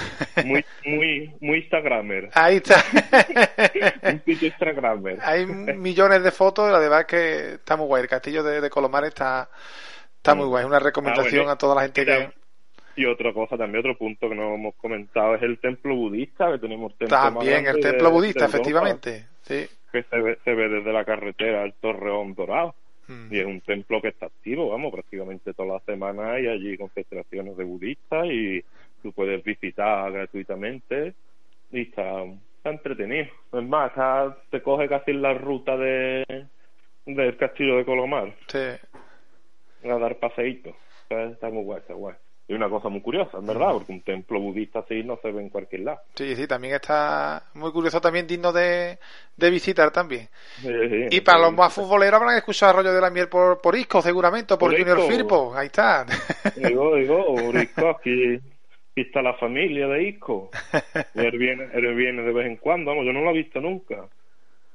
Muy, 0.45 0.65
muy, 0.87 1.35
muy 1.41 1.59
Instagramer. 1.59 2.31
Ahí 2.35 2.57
está. 2.57 2.77
Un 4.03 4.23
sitio 4.25 4.49
Instagramer. 4.49 5.19
Hay 5.23 5.45
millones 5.47 6.23
de 6.23 6.31
fotos, 6.31 6.71
la 6.73 6.79
verdad 6.79 7.01
es 7.01 7.07
que 7.07 7.55
está 7.55 7.77
muy 7.77 7.87
guay. 7.87 8.03
El 8.03 8.09
castillo 8.09 8.43
de, 8.43 8.61
de 8.61 8.71
Colomares 8.71 9.09
está, 9.09 9.49
está 10.17 10.35
muy 10.35 10.47
guay. 10.47 10.65
Una 10.65 10.79
recomendación 10.79 11.27
Ah, 11.41 11.43
bueno. 11.43 11.51
a 11.53 11.59
toda 11.59 11.75
la 11.75 11.83
gente 11.83 12.05
que... 12.05 12.31
Y 12.97 13.05
otra 13.07 13.33
cosa, 13.33 13.57
también 13.57 13.79
otro 13.81 13.97
punto 13.97 14.29
que 14.29 14.35
no 14.35 14.55
hemos 14.57 14.75
comentado 14.75 15.37
es 15.37 15.43
el 15.43 15.59
templo 15.61 15.95
budista, 15.95 16.51
que 16.51 16.59
tenemos 16.59 16.97
templo 16.99 17.17
También 17.17 17.67
el 17.67 17.77
de- 17.77 17.83
templo 17.93 18.11
budista, 18.11 18.47
Europa, 18.47 18.57
efectivamente. 18.57 19.27
Sí. 19.43 19.69
Que 19.93 20.03
se 20.03 20.19
ve, 20.21 20.39
se 20.45 20.53
ve 20.55 20.69
desde 20.69 20.93
la 20.93 21.05
carretera 21.05 21.63
al 21.63 21.75
Torreón 21.75 22.35
Dorado. 22.35 22.75
Mm. 23.09 23.33
Y 23.35 23.39
es 23.39 23.47
un 23.47 23.61
templo 23.63 24.01
que 24.03 24.09
está 24.09 24.27
activo, 24.27 24.69
vamos, 24.69 24.93
prácticamente 24.93 25.55
toda 25.55 25.75
la 25.75 25.81
semana 25.81 26.33
hay 26.35 26.47
allí 26.47 26.77
concentraciones 26.77 27.57
de 27.57 27.65
budistas 27.65 28.27
y 28.27 28.63
tú 29.03 29.13
puedes 29.13 29.43
visitar 29.43 30.13
gratuitamente 30.13 31.15
y 31.73 31.83
está, 31.83 32.23
está 32.57 32.71
entretenido. 32.71 33.27
Es 33.53 33.63
más, 33.65 33.91
está- 33.91 34.37
te 34.51 34.63
coge 34.63 34.89
casi 34.89 35.13
la 35.15 35.35
ruta 35.35 35.77
de 35.77 36.25
del 37.07 37.37
castillo 37.39 37.79
de 37.79 37.87
Colomar 37.87 38.35
Sí. 38.49 39.89
a 39.89 39.99
dar 39.99 40.19
paseitos. 40.19 40.75
Está, 41.03 41.25
está 41.25 41.49
muy 41.51 41.65
guay, 41.65 41.79
está 41.81 41.95
guay. 41.95 42.15
Y 42.51 42.55
una 42.55 42.71
cosa 42.71 42.89
muy 42.89 43.03
curiosa, 43.03 43.37
en 43.37 43.47
verdad, 43.47 43.73
porque 43.75 43.93
un 43.93 44.01
templo 44.01 44.41
budista 44.41 44.79
así 44.79 45.05
no 45.05 45.19
se 45.21 45.31
ve 45.31 45.43
en 45.43 45.51
cualquier 45.51 45.83
lado. 45.83 46.01
Sí, 46.15 46.35
sí, 46.35 46.47
también 46.47 46.77
está 46.77 47.43
muy 47.53 47.71
curioso, 47.73 48.01
también 48.01 48.27
digno 48.27 48.53
de, 48.55 48.99
de 49.37 49.51
visitar 49.51 49.91
también. 49.91 50.31
Sí, 50.63 50.69
sí, 50.89 51.07
Y 51.11 51.21
para 51.21 51.41
los 51.41 51.53
más 51.53 51.75
futboleros 51.75 52.19
habrán 52.21 52.39
escuchado 52.39 52.73
Rollo 52.73 52.95
de 52.95 53.03
la 53.03 53.11
Miel 53.11 53.29
por, 53.29 53.61
por 53.61 53.77
Isco, 53.77 54.01
seguramente, 54.01 54.57
por, 54.57 54.71
Por 54.71 54.79
Junior 54.79 54.99
Isco. 54.99 55.11
Firpo. 55.11 55.55
Ahí 55.55 55.67
está. 55.67 56.07
Digo, 56.57 56.97
digo, 56.97 57.35
Isco, 57.61 57.91
aquí, 57.91 58.37
aquí 58.37 59.01
está 59.03 59.21
la 59.21 59.35
familia 59.35 59.87
de 59.87 60.09
Isco. 60.09 60.51
Y 61.15 61.21
él 61.27 61.37
viene, 61.39 61.69
él 61.75 61.95
viene 61.95 62.23
de 62.23 62.33
vez 62.33 62.47
en 62.47 62.57
cuando, 62.57 62.93
vamos, 62.93 63.05
yo 63.05 63.13
no 63.13 63.21
lo 63.21 63.31
he 63.31 63.35
visto 63.35 63.61
nunca. 63.61 64.09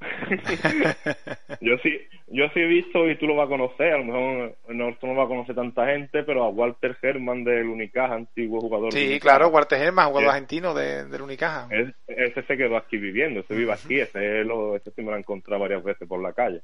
yo 1.61 1.77
sí, 1.79 1.99
yo 2.27 2.45
sí 2.53 2.59
he 2.59 2.65
visto 2.65 3.09
y 3.09 3.15
tú 3.17 3.27
lo 3.27 3.35
vas 3.35 3.45
a 3.45 3.49
conocer, 3.49 3.93
a 3.93 3.97
lo 3.97 4.05
mejor 4.05 4.55
no, 4.69 4.95
tú 4.95 5.07
no 5.07 5.15
vas 5.15 5.25
a 5.25 5.29
conocer 5.29 5.55
tanta 5.55 5.85
gente, 5.87 6.23
pero 6.23 6.43
a 6.43 6.49
Walter 6.49 6.97
Herman 7.01 7.43
del 7.43 7.67
Unicaja, 7.67 8.15
antiguo 8.15 8.59
jugador 8.61 8.91
Sí, 8.93 9.19
claro, 9.19 9.49
Walter 9.49 9.79
Germán, 9.79 10.07
jugador 10.09 10.29
argentino 10.29 10.73
de, 10.73 11.05
del 11.05 11.21
Unicaja. 11.21 11.67
Es- 11.71 11.93
ese 12.07 12.43
se 12.43 12.57
quedó 12.57 12.77
aquí 12.77 12.97
viviendo, 12.97 13.39
ese 13.41 13.55
vive 13.55 13.73
aquí, 13.73 13.99
ese, 13.99 14.43
lo, 14.43 14.75
ese 14.75 14.91
sí 14.91 15.01
me 15.01 15.11
lo 15.11 15.15
he 15.17 15.19
encontrado 15.19 15.61
varias 15.61 15.83
veces 15.83 16.07
por 16.07 16.21
la 16.21 16.33
calle. 16.33 16.61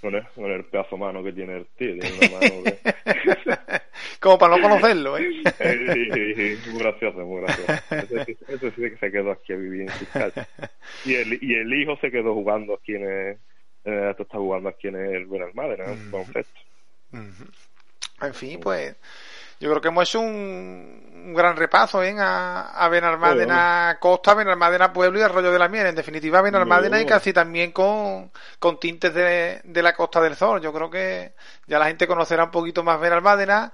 Con 0.00 0.14
el, 0.14 0.22
con 0.34 0.50
el 0.50 0.64
pedazo 0.64 0.96
mano 0.96 1.22
que 1.22 1.32
tiene 1.32 1.56
el 1.56 1.66
tío, 1.76 1.98
tiene 1.98 2.18
una 2.18 2.28
mano 2.40 2.62
de... 2.62 2.78
Como 4.20 4.38
para 4.38 4.56
no 4.56 4.62
conocerlo, 4.62 5.18
¿eh? 5.18 5.28
Sí, 5.44 6.10
sí, 6.12 6.34
sí, 6.34 6.70
muy 6.70 6.80
gracioso, 6.82 7.18
muy 7.18 7.42
gracioso. 7.42 7.72
Ese, 7.90 8.24
sí- 8.24 8.38
ese 8.48 8.70
sí 8.70 8.82
que 8.90 8.96
se 8.98 9.12
quedó 9.12 9.30
aquí 9.32 9.52
a 9.52 9.56
vivir 9.56 9.82
en 9.82 9.88
casa. 10.12 10.46
Y 11.04 11.14
el, 11.14 11.38
y 11.42 11.54
el 11.54 11.72
hijo 11.74 11.96
se 12.00 12.10
quedó 12.10 12.34
jugando 12.34 12.74
aquí 12.74 12.94
en 12.94 13.02
el, 13.04 13.38
eh, 13.84 14.14
está 14.18 14.38
jugando 14.38 14.68
aquí 14.70 14.88
en 14.88 14.96
el 14.96 15.26
Benalmádena, 15.26 15.84
en 15.84 16.10
baloncesto. 16.10 16.60
En 18.22 18.34
fin, 18.34 18.58
pues 18.60 18.96
yo 19.60 19.70
creo 19.70 19.80
que 19.80 19.88
hemos 19.88 20.08
hecho 20.08 20.20
un, 20.20 21.12
un 21.26 21.34
gran 21.34 21.56
repaso 21.56 22.02
¿eh? 22.02 22.14
a, 22.18 22.72
a 22.84 22.88
Benalmádena 22.88 23.98
Costa, 24.00 24.34
Benalmádena 24.34 24.92
Pueblo 24.92 25.18
y 25.18 25.22
Arroyo 25.22 25.50
de 25.52 25.58
la 25.58 25.68
Miel. 25.68 25.86
En 25.86 25.94
definitiva, 25.94 26.40
Benalmádena 26.42 26.96
y 27.00 27.04
casi 27.06 27.32
también 27.32 27.72
con, 27.72 28.30
con 28.58 28.78
tintes 28.80 29.12
de, 29.14 29.60
de 29.64 29.82
la 29.82 29.94
Costa 29.94 30.20
del 30.20 30.34
Sol. 30.34 30.60
Yo 30.62 30.72
creo 30.72 30.90
que 30.90 31.32
ya 31.66 31.78
la 31.78 31.86
gente 31.86 32.06
conocerá 32.06 32.44
un 32.44 32.50
poquito 32.50 32.82
más 32.82 33.00
Benalmádena, 33.00 33.72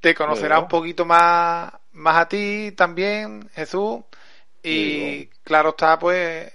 te 0.00 0.14
conocerá 0.14 0.58
un 0.58 0.68
poquito 0.68 1.04
más, 1.04 1.72
más 1.92 2.16
a 2.16 2.28
ti 2.28 2.72
también, 2.76 3.48
Jesús. 3.54 4.00
Y 4.62 5.26
claro 5.44 5.70
está, 5.70 5.98
pues 5.98 6.52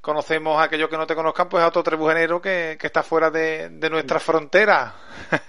conocemos 0.00 0.58
a 0.58 0.64
aquellos 0.64 0.90
que 0.90 0.98
no 0.98 1.06
te 1.06 1.14
conozcan, 1.14 1.48
pues 1.48 1.62
a 1.64 1.68
otro 1.68 1.82
trebugenero 1.82 2.40
que, 2.40 2.76
que 2.78 2.86
está 2.86 3.02
fuera 3.02 3.30
de, 3.30 3.70
de 3.70 3.88
nuestra 3.90 4.20
frontera. 4.20 4.94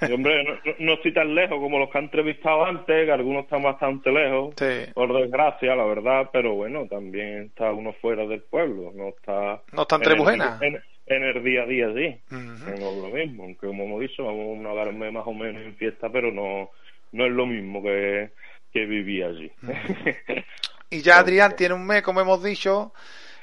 Y 0.08 0.14
hombre, 0.14 0.44
no, 0.46 0.54
no- 0.80 0.94
estoy 0.94 1.14
tan 1.14 1.36
lejos 1.36 1.60
como 1.60 1.78
los 1.78 1.90
que 1.90 1.98
han 1.98 2.06
entrevistado 2.06 2.64
antes, 2.64 3.06
que 3.06 3.12
algunos 3.12 3.44
están 3.44 3.64
bastante 3.64 4.12
lejos, 4.12 4.54
Sí. 4.58 4.92
por 4.94 5.14
desgracia, 5.14 5.76
la 5.76 5.84
verdad, 5.84 6.30
pero 6.32 6.54
bueno, 6.56 6.88
también 6.88 7.48
está 7.48 7.72
uno 7.74 7.92
fuera 8.02 8.26
del 8.28 8.44
pueblo, 8.44 8.92
no 8.96 9.10
está... 9.10 9.62
No 9.74 9.82
está 9.82 9.96
en 9.98 10.02
Trebujena. 10.04 10.58
En, 10.62 10.82
en 11.08 11.24
el 11.24 11.44
día 11.44 11.64
a 11.64 11.66
día, 11.66 11.88
sí. 11.94 12.18
No 12.30 12.74
es 12.74 12.80
lo 12.80 13.10
mismo, 13.10 13.44
aunque 13.44 13.68
como 13.68 13.84
hemos 13.84 14.00
dicho, 14.02 14.24
vamos 14.24 14.66
a 14.66 14.74
darme 14.74 15.12
más 15.12 15.28
o 15.28 15.34
menos 15.34 15.62
en 15.64 15.76
fiesta, 15.76 16.08
pero 16.10 16.32
no, 16.32 16.70
no 17.16 17.26
es 17.26 17.32
lo 17.32 17.46
mismo 17.46 17.82
que, 17.82 18.32
que 18.72 18.86
vivir 18.86 19.24
allí. 19.24 19.52
Y 20.88 21.02
ya 21.02 21.18
Adrián 21.18 21.56
tiene 21.56 21.74
un 21.74 21.86
mes, 21.86 22.04
como 22.04 22.22
hemos 22.22 22.42
dicho. 22.44 22.94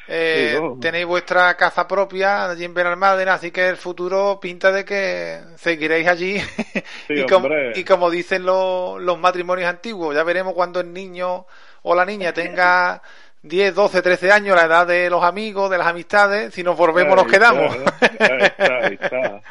Eh, 0.09 0.55
Sí, 0.55 0.63
no. 0.63 0.79
Tenéis 0.81 1.07
vuestra 1.07 1.57
casa 1.57 1.87
propia 1.89 2.49
allí 2.49 2.65
en 2.65 2.73
Benalmádena, 2.73 3.35
así 3.35 3.51
que 3.51 3.69
el 3.69 3.77
futuro 3.77 4.39
pinta 4.41 4.71
de 4.73 4.85
que 4.85 5.41
seguiréis 5.57 6.07
allí. 6.07 6.37
y, 7.09 7.27
como, 7.27 7.47
hombre. 7.47 7.73
y 7.75 7.85
como 7.85 8.11
dicen 8.11 8.45
los, 8.45 9.03
los 9.03 9.19
matrimonios 9.19 9.69
antiguos, 9.69 10.15
ya 10.15 10.23
veremos 10.23 10.55
cuando 10.55 10.81
el 10.81 10.93
niño 10.93 11.47
o 11.83 11.95
la 11.95 12.05
niña 12.05 12.33
tenga 12.35 13.03
10, 13.43 13.75
12, 13.75 14.03
13 14.03 14.31
años, 14.31 14.57
la 14.57 14.67
edad 14.67 14.87
de 14.87 15.11
los 15.11 15.25
amigos, 15.25 15.69
de 15.69 15.79
las 15.79 15.89
amistades, 15.89 16.55
si 16.55 16.63
nos 16.63 16.77
volvemos 16.77 17.17
nos 17.17 17.27
quedamos. 17.27 17.75
está, 17.75 18.35
Ahí 18.35 18.43
está, 18.43 18.77
ahí 18.87 18.99
está. 19.01 19.43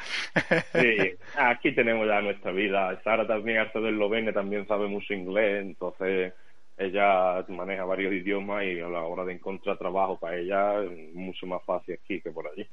Sí, 0.81 1.17
aquí 1.35 1.73
tenemos 1.73 2.07
ya 2.07 2.21
nuestra 2.21 2.51
vida. 2.51 2.97
Sara 3.03 3.27
también, 3.27 3.57
arte 3.57 3.81
del 3.81 3.95
Lovene, 3.95 4.31
también 4.31 4.65
sabe 4.67 4.87
mucho 4.87 5.13
inglés, 5.13 5.61
entonces 5.61 6.33
ella 6.77 7.43
maneja 7.49 7.83
varios 7.83 8.13
idiomas 8.13 8.63
y 8.63 8.79
a 8.79 8.87
la 8.87 9.03
hora 9.03 9.23
de 9.25 9.33
encontrar 9.33 9.77
trabajo 9.77 10.17
para 10.17 10.37
ella 10.37 10.81
es 10.83 11.13
mucho 11.13 11.45
más 11.45 11.61
fácil 11.63 11.99
aquí 12.01 12.21
que 12.21 12.31
por 12.31 12.47
allí. 12.47 12.65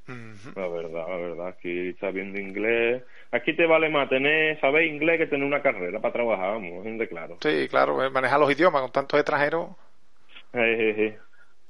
La 0.54 0.68
verdad, 0.68 1.08
la 1.08 1.16
verdad, 1.16 1.48
aquí 1.48 1.92
sabiendo 1.94 2.40
inglés, 2.40 3.02
aquí 3.32 3.54
te 3.54 3.66
vale 3.66 3.90
más 3.90 4.08
tener, 4.08 4.58
saber 4.60 4.84
inglés 4.86 5.18
que 5.18 5.26
tener 5.26 5.44
una 5.44 5.60
carrera 5.60 6.00
para 6.00 6.12
trabajar, 6.12 6.52
vamos, 6.52 6.84
de 6.84 7.08
claro. 7.08 7.36
Sí, 7.42 7.68
claro, 7.68 8.10
manejar 8.10 8.40
los 8.40 8.50
idiomas 8.50 8.82
con 8.82 8.92
tantos 8.92 9.18
extranjeros. 9.18 9.70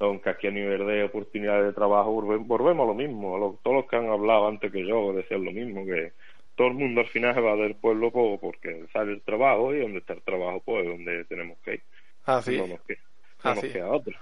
Aunque 0.01 0.29
aquí 0.29 0.47
a 0.47 0.51
nivel 0.51 0.85
de 0.87 1.03
oportunidades 1.03 1.65
de 1.65 1.73
trabajo 1.73 2.11
volve- 2.13 2.41
volvemos 2.45 2.85
a 2.85 2.87
lo 2.87 2.93
mismo. 2.93 3.35
A 3.35 3.39
lo- 3.39 3.59
todos 3.61 3.77
los 3.77 3.85
que 3.87 3.97
han 3.97 4.07
hablado 4.09 4.47
antes 4.47 4.71
que 4.71 4.85
yo 4.87 5.11
decían 5.13 5.43
lo 5.43 5.51
mismo, 5.51 5.85
que 5.85 6.13
todo 6.55 6.67
el 6.67 6.73
mundo 6.75 7.01
al 7.01 7.07
final 7.07 7.33
se 7.33 7.41
va 7.41 7.55
del 7.57 7.75
pueblo 7.75 8.09
po- 8.11 8.39
porque 8.39 8.85
sale 8.93 9.11
el 9.13 9.21
trabajo 9.21 9.73
y 9.73 9.79
donde 9.81 9.99
está 9.99 10.13
el 10.13 10.21
trabajo 10.21 10.61
pues 10.63 10.83
es 10.85 10.89
donde 10.89 11.25
tenemos 11.25 11.57
que 11.65 11.73
ir. 11.75 11.81
Así. 12.25 12.57
No 12.57 12.67
nos 12.67 12.81
queda, 12.81 12.99
no 13.43 13.49
nos 13.55 13.63
Así. 13.63 13.73
queda 13.73 13.87
otra. 13.89 14.19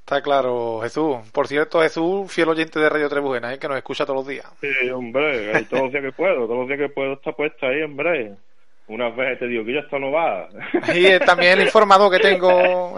Está 0.00 0.20
claro, 0.20 0.80
Jesús. 0.82 1.16
Por 1.32 1.46
cierto, 1.48 1.80
Jesús, 1.80 2.30
fiel 2.30 2.48
oyente 2.50 2.78
de 2.78 2.88
Radio 2.90 3.08
Trebujena, 3.08 3.54
¿eh? 3.54 3.58
que 3.58 3.68
nos 3.68 3.76
escucha 3.78 4.04
todos 4.04 4.18
los 4.18 4.26
días. 4.28 4.46
Sí, 4.60 4.90
hombre, 4.90 5.64
todos 5.70 5.84
los 5.84 5.92
días 5.92 6.04
que 6.04 6.12
puedo, 6.12 6.46
todos 6.46 6.58
los 6.58 6.66
días 6.68 6.78
que 6.80 6.88
puedo 6.90 7.14
está 7.14 7.32
puesta 7.32 7.68
ahí, 7.68 7.82
hombre. 7.82 8.32
Unas 8.86 9.16
veces 9.16 9.38
te 9.38 9.46
digo 9.48 9.64
que 9.64 9.72
ya 9.72 9.80
esto 9.80 9.98
no 9.98 10.12
va. 10.12 10.46
Y 10.94 11.06
eh, 11.06 11.20
también 11.20 11.58
el 11.58 11.64
informador 11.64 12.10
que 12.10 12.18
tengo 12.18 12.94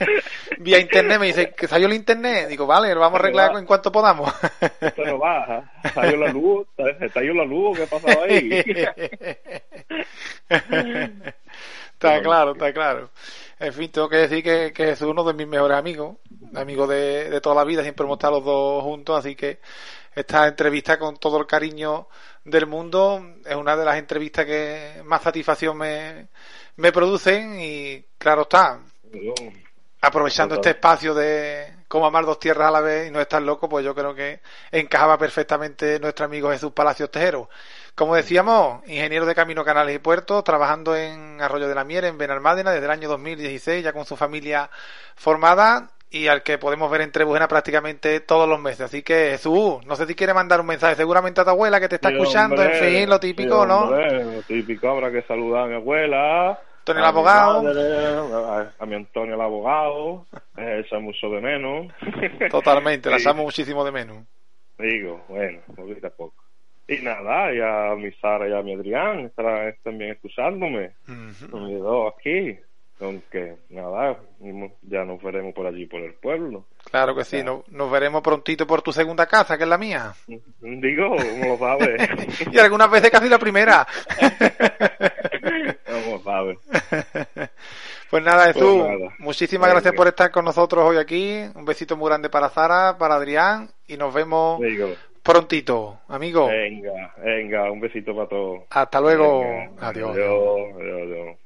vía 0.58 0.78
internet 0.78 1.20
me 1.20 1.26
dice 1.26 1.50
que 1.50 1.66
salió 1.66 1.86
el 1.86 1.92
internet. 1.92 2.48
Digo, 2.48 2.66
vale, 2.66 2.94
lo 2.94 3.00
vamos 3.00 3.18
a 3.18 3.22
arreglar 3.22 3.54
en 3.56 3.66
cuanto 3.66 3.92
podamos. 3.92 4.32
Esto 4.80 5.04
no 5.04 5.18
va. 5.18 5.70
Ahí 5.96 6.16
la 6.16 6.32
luz, 6.32 6.66
ahí 7.14 7.34
la 7.34 7.44
luz, 7.44 7.76
¿qué 7.76 7.82
ha 7.82 7.86
pasado 7.86 8.22
ahí? 8.22 8.64
está 11.92 12.22
claro, 12.22 12.52
está 12.52 12.72
claro. 12.72 13.10
En 13.60 13.72
fin, 13.74 13.90
tengo 13.90 14.08
que 14.08 14.16
decir 14.16 14.42
que, 14.42 14.72
que 14.72 14.90
es 14.90 15.02
uno 15.02 15.24
de 15.24 15.34
mis 15.34 15.46
mejores 15.46 15.76
amigos, 15.76 16.16
amigos 16.54 16.88
de, 16.88 17.28
de 17.28 17.40
toda 17.42 17.56
la 17.56 17.64
vida, 17.64 17.82
siempre 17.82 18.04
hemos 18.04 18.16
estado 18.16 18.36
los 18.36 18.44
dos 18.44 18.82
juntos, 18.82 19.18
así 19.18 19.34
que 19.34 19.58
esta 20.14 20.48
entrevista 20.48 20.98
con 20.98 21.16
todo 21.16 21.38
el 21.38 21.46
cariño 21.46 22.06
del 22.44 22.66
mundo 22.66 23.24
es 23.44 23.56
una 23.56 23.76
de 23.76 23.84
las 23.84 23.98
entrevistas 23.98 24.46
que 24.46 25.02
más 25.04 25.22
satisfacción 25.22 25.76
me, 25.76 26.28
me 26.76 26.92
producen 26.92 27.60
y 27.60 28.04
claro 28.18 28.42
está, 28.42 28.80
aprovechando 30.00 30.56
este 30.56 30.70
espacio 30.70 31.14
de 31.14 31.74
cómo 31.88 32.06
amar 32.06 32.24
dos 32.24 32.38
tierras 32.38 32.68
a 32.68 32.70
la 32.70 32.80
vez 32.80 33.08
y 33.08 33.10
no 33.10 33.20
estar 33.20 33.42
loco, 33.42 33.68
pues 33.68 33.84
yo 33.84 33.94
creo 33.94 34.14
que 34.14 34.40
encajaba 34.70 35.18
perfectamente 35.18 35.98
nuestro 35.98 36.26
amigo 36.26 36.50
Jesús 36.50 36.72
Palacios 36.72 37.10
Tejero. 37.10 37.48
Como 37.94 38.14
decíamos, 38.14 38.86
ingeniero 38.86 39.26
de 39.26 39.34
Camino 39.34 39.64
Canales 39.64 39.96
y 39.96 39.98
Puertos, 39.98 40.44
trabajando 40.44 40.94
en 40.94 41.40
Arroyo 41.40 41.68
de 41.68 41.74
la 41.74 41.84
Mier, 41.84 42.04
en 42.04 42.18
Benalmádena, 42.18 42.70
desde 42.70 42.84
el 42.84 42.92
año 42.92 43.08
2016, 43.08 43.82
ya 43.82 43.92
con 43.92 44.04
su 44.04 44.16
familia 44.16 44.70
formada 45.16 45.90
y 46.10 46.26
al 46.28 46.42
que 46.42 46.58
podemos 46.58 46.90
ver 46.90 47.02
en 47.02 47.12
Trebujena 47.12 47.48
prácticamente 47.48 48.20
todos 48.20 48.48
los 48.48 48.60
meses. 48.60 48.82
Así 48.82 49.02
que 49.02 49.30
Jesús, 49.32 49.84
no 49.86 49.96
sé 49.96 50.06
si 50.06 50.14
quiere 50.14 50.32
mandar 50.34 50.60
un 50.60 50.66
mensaje 50.66 50.94
seguramente 50.96 51.40
a 51.40 51.44
tu 51.44 51.50
abuela 51.50 51.80
que 51.80 51.88
te 51.88 51.96
está 51.96 52.08
Sí, 52.08 52.14
escuchando, 52.16 52.62
hombre, 52.62 52.78
en 52.78 52.94
fin, 53.00 53.10
lo 53.10 53.20
típico, 53.20 53.62
sí, 53.62 53.68
¿no? 53.68 53.90
Lo 53.90 54.42
típico, 54.42 54.88
habrá 54.88 55.10
que 55.12 55.22
saludar 55.22 55.64
a 55.64 55.66
mi 55.66 55.74
abuela. 55.74 56.58
Antonio 56.80 57.00
el 57.00 57.04
a 57.04 57.08
abogado. 57.08 57.62
madre, 57.62 57.82
a, 58.34 58.72
a 58.78 58.86
mi 58.86 58.94
Antonio 58.94 59.34
el 59.34 59.40
abogado. 59.40 60.26
Eh, 60.56 60.82
Esa 60.86 60.98
mucho 60.98 61.28
de 61.28 61.40
menos. 61.42 61.92
Totalmente, 62.50 63.10
la 63.10 63.18
echamos 63.18 63.44
muchísimo 63.44 63.84
de 63.84 63.92
menos. 63.92 64.24
Digo, 64.78 65.22
bueno, 65.28 65.60
poquito 65.76 66.06
a 66.06 66.10
poco. 66.10 66.44
Y 66.86 66.96
nada, 67.02 67.52
y 67.52 67.60
a 67.60 67.94
mi 67.96 68.10
Sara 68.12 68.48
y 68.48 68.52
a 68.54 68.62
mi 68.62 68.72
Adrián 68.74 69.26
estarán 69.26 69.74
también 69.82 70.12
escuchándome. 70.12 70.92
Ujú. 71.06 71.58
Mis 71.58 71.78
dos 71.80 72.14
aquí. 72.16 72.58
Aunque, 73.00 73.54
nada, 73.70 74.18
ya 74.82 75.04
nos 75.04 75.22
veremos 75.22 75.54
por 75.54 75.66
allí, 75.66 75.86
por 75.86 76.00
el 76.00 76.14
pueblo. 76.14 76.64
Claro 76.90 77.14
que 77.14 77.22
sí, 77.24 77.42
no- 77.44 77.62
nos 77.68 77.90
veremos 77.92 78.22
prontito 78.22 78.66
por 78.66 78.82
tu 78.82 78.92
segunda 78.92 79.26
casa, 79.26 79.56
que 79.56 79.62
es 79.62 79.68
la 79.68 79.78
mía. 79.78 80.14
Digo, 80.60 81.10
¿cómo 81.16 81.46
lo 81.46 81.58
sabes? 81.58 82.08
y 82.52 82.58
algunas 82.58 82.90
veces 82.90 83.10
casi 83.10 83.28
la 83.28 83.38
primera. 83.38 83.86
¿Cómo 85.86 86.16
lo 86.16 86.22
sabes? 86.22 86.58
Pues 88.10 88.22
nada, 88.24 88.52
Jesús, 88.52 88.82
Pues 88.82 89.12
muchísimas 89.18 89.70
gracias 89.70 89.94
por 89.94 90.08
estar 90.08 90.30
con 90.30 90.44
nosotros 90.44 90.84
hoy 90.84 90.96
aquí. 90.96 91.42
Un 91.54 91.64
besito 91.64 91.96
muy 91.96 92.08
grande 92.08 92.30
para 92.30 92.48
Zara, 92.48 92.96
para 92.98 93.14
Adrián 93.16 93.70
y 93.86 93.96
nos 93.96 94.12
vemos 94.14 94.60
Digo, 94.60 94.88
prontito, 95.22 96.00
amigo. 96.08 96.48
venga, 96.48 97.14
venga, 97.22 97.70
un 97.70 97.80
besito 97.80 98.14
para 98.16 98.28
todos. 98.28 98.62
Hasta 98.70 99.00
luego. 99.00 99.40
Venga, 99.40 99.88
Adiós. 99.88 100.10
Adiós, 100.10 100.74
adiós, 100.80 101.00
adiós. 101.02 101.36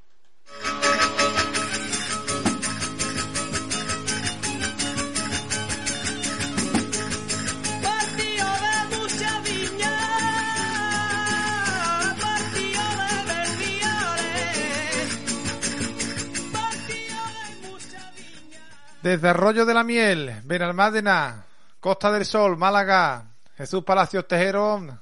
Desde 19.03 19.29
Arroyo 19.29 19.67
de 19.67 19.75
la 19.75 19.83
Miel, 19.83 20.43
Benalmádena, 20.45 21.45
Costa 21.81 22.13
del 22.13 22.25
Sol, 22.25 22.57
Málaga, 22.57 23.25
Jesús 23.57 23.83
Palacios 23.83 24.29
Tejero, 24.29 25.01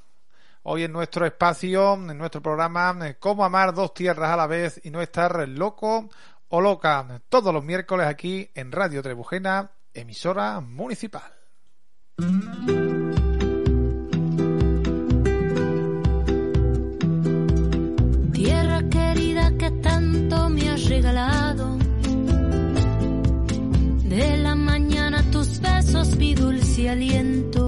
hoy 0.63 0.85
en 0.85 0.93
nuestro 0.93 1.27
espacio, 1.27 1.95
en 1.95 2.19
nuestro 2.19 2.43
programa, 2.43 2.97
eh, 3.03 3.17
Cómo 3.19 3.45
amar 3.45 3.75
dos 3.75 3.95
tierras 3.95 4.31
a 4.31 4.37
la 4.37 4.47
vez 4.47 4.81
y 4.85 4.91
no 4.91 5.01
estar 5.01 5.49
loco 5.49 6.09
o 6.49 6.61
loca, 6.61 7.23
todos 7.29 7.55
los 7.55 7.65
miércoles 7.65 8.07
aquí 8.07 8.51
en 8.55 8.73
Radio 8.73 9.03
Trebujena, 9.03 9.71
emisora 9.95 10.61
municipal. 10.61 11.33
Tierra 18.33 18.83
querida 18.91 19.57
que 19.57 19.71
tanto 19.83 20.49
me 20.51 20.71
has 20.71 20.89
regalado. 20.89 21.79
De 24.05 24.37
la 24.39 24.55
mañana 24.55 25.23
tus 25.31 25.61
besos, 25.61 26.17
mi 26.17 26.35
dulce 26.35 26.91
aliento. 26.91 27.60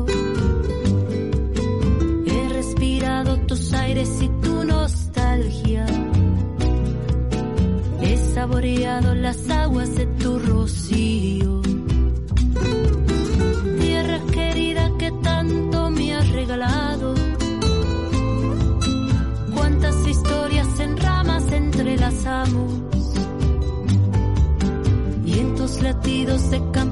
Saboreado 8.63 9.15
las 9.17 9.51
aguas 9.51 9.93
de 9.97 10.07
tu 10.07 10.39
rocío. 10.39 11.63
Tierra 13.81 14.21
querida 14.31 14.89
que 14.99 15.11
tanto 15.11 15.91
me 15.91 16.15
has 16.15 16.29
regalado 16.29 17.15
cuántas 19.53 20.07
historias 20.07 20.79
en 20.79 20.97
ramas 20.97 21.51
entrelazamos 21.51 22.73
y 25.27 25.39
en 25.41 25.55
latidos 25.83 26.51
de 26.51 26.63
campo 26.71 26.92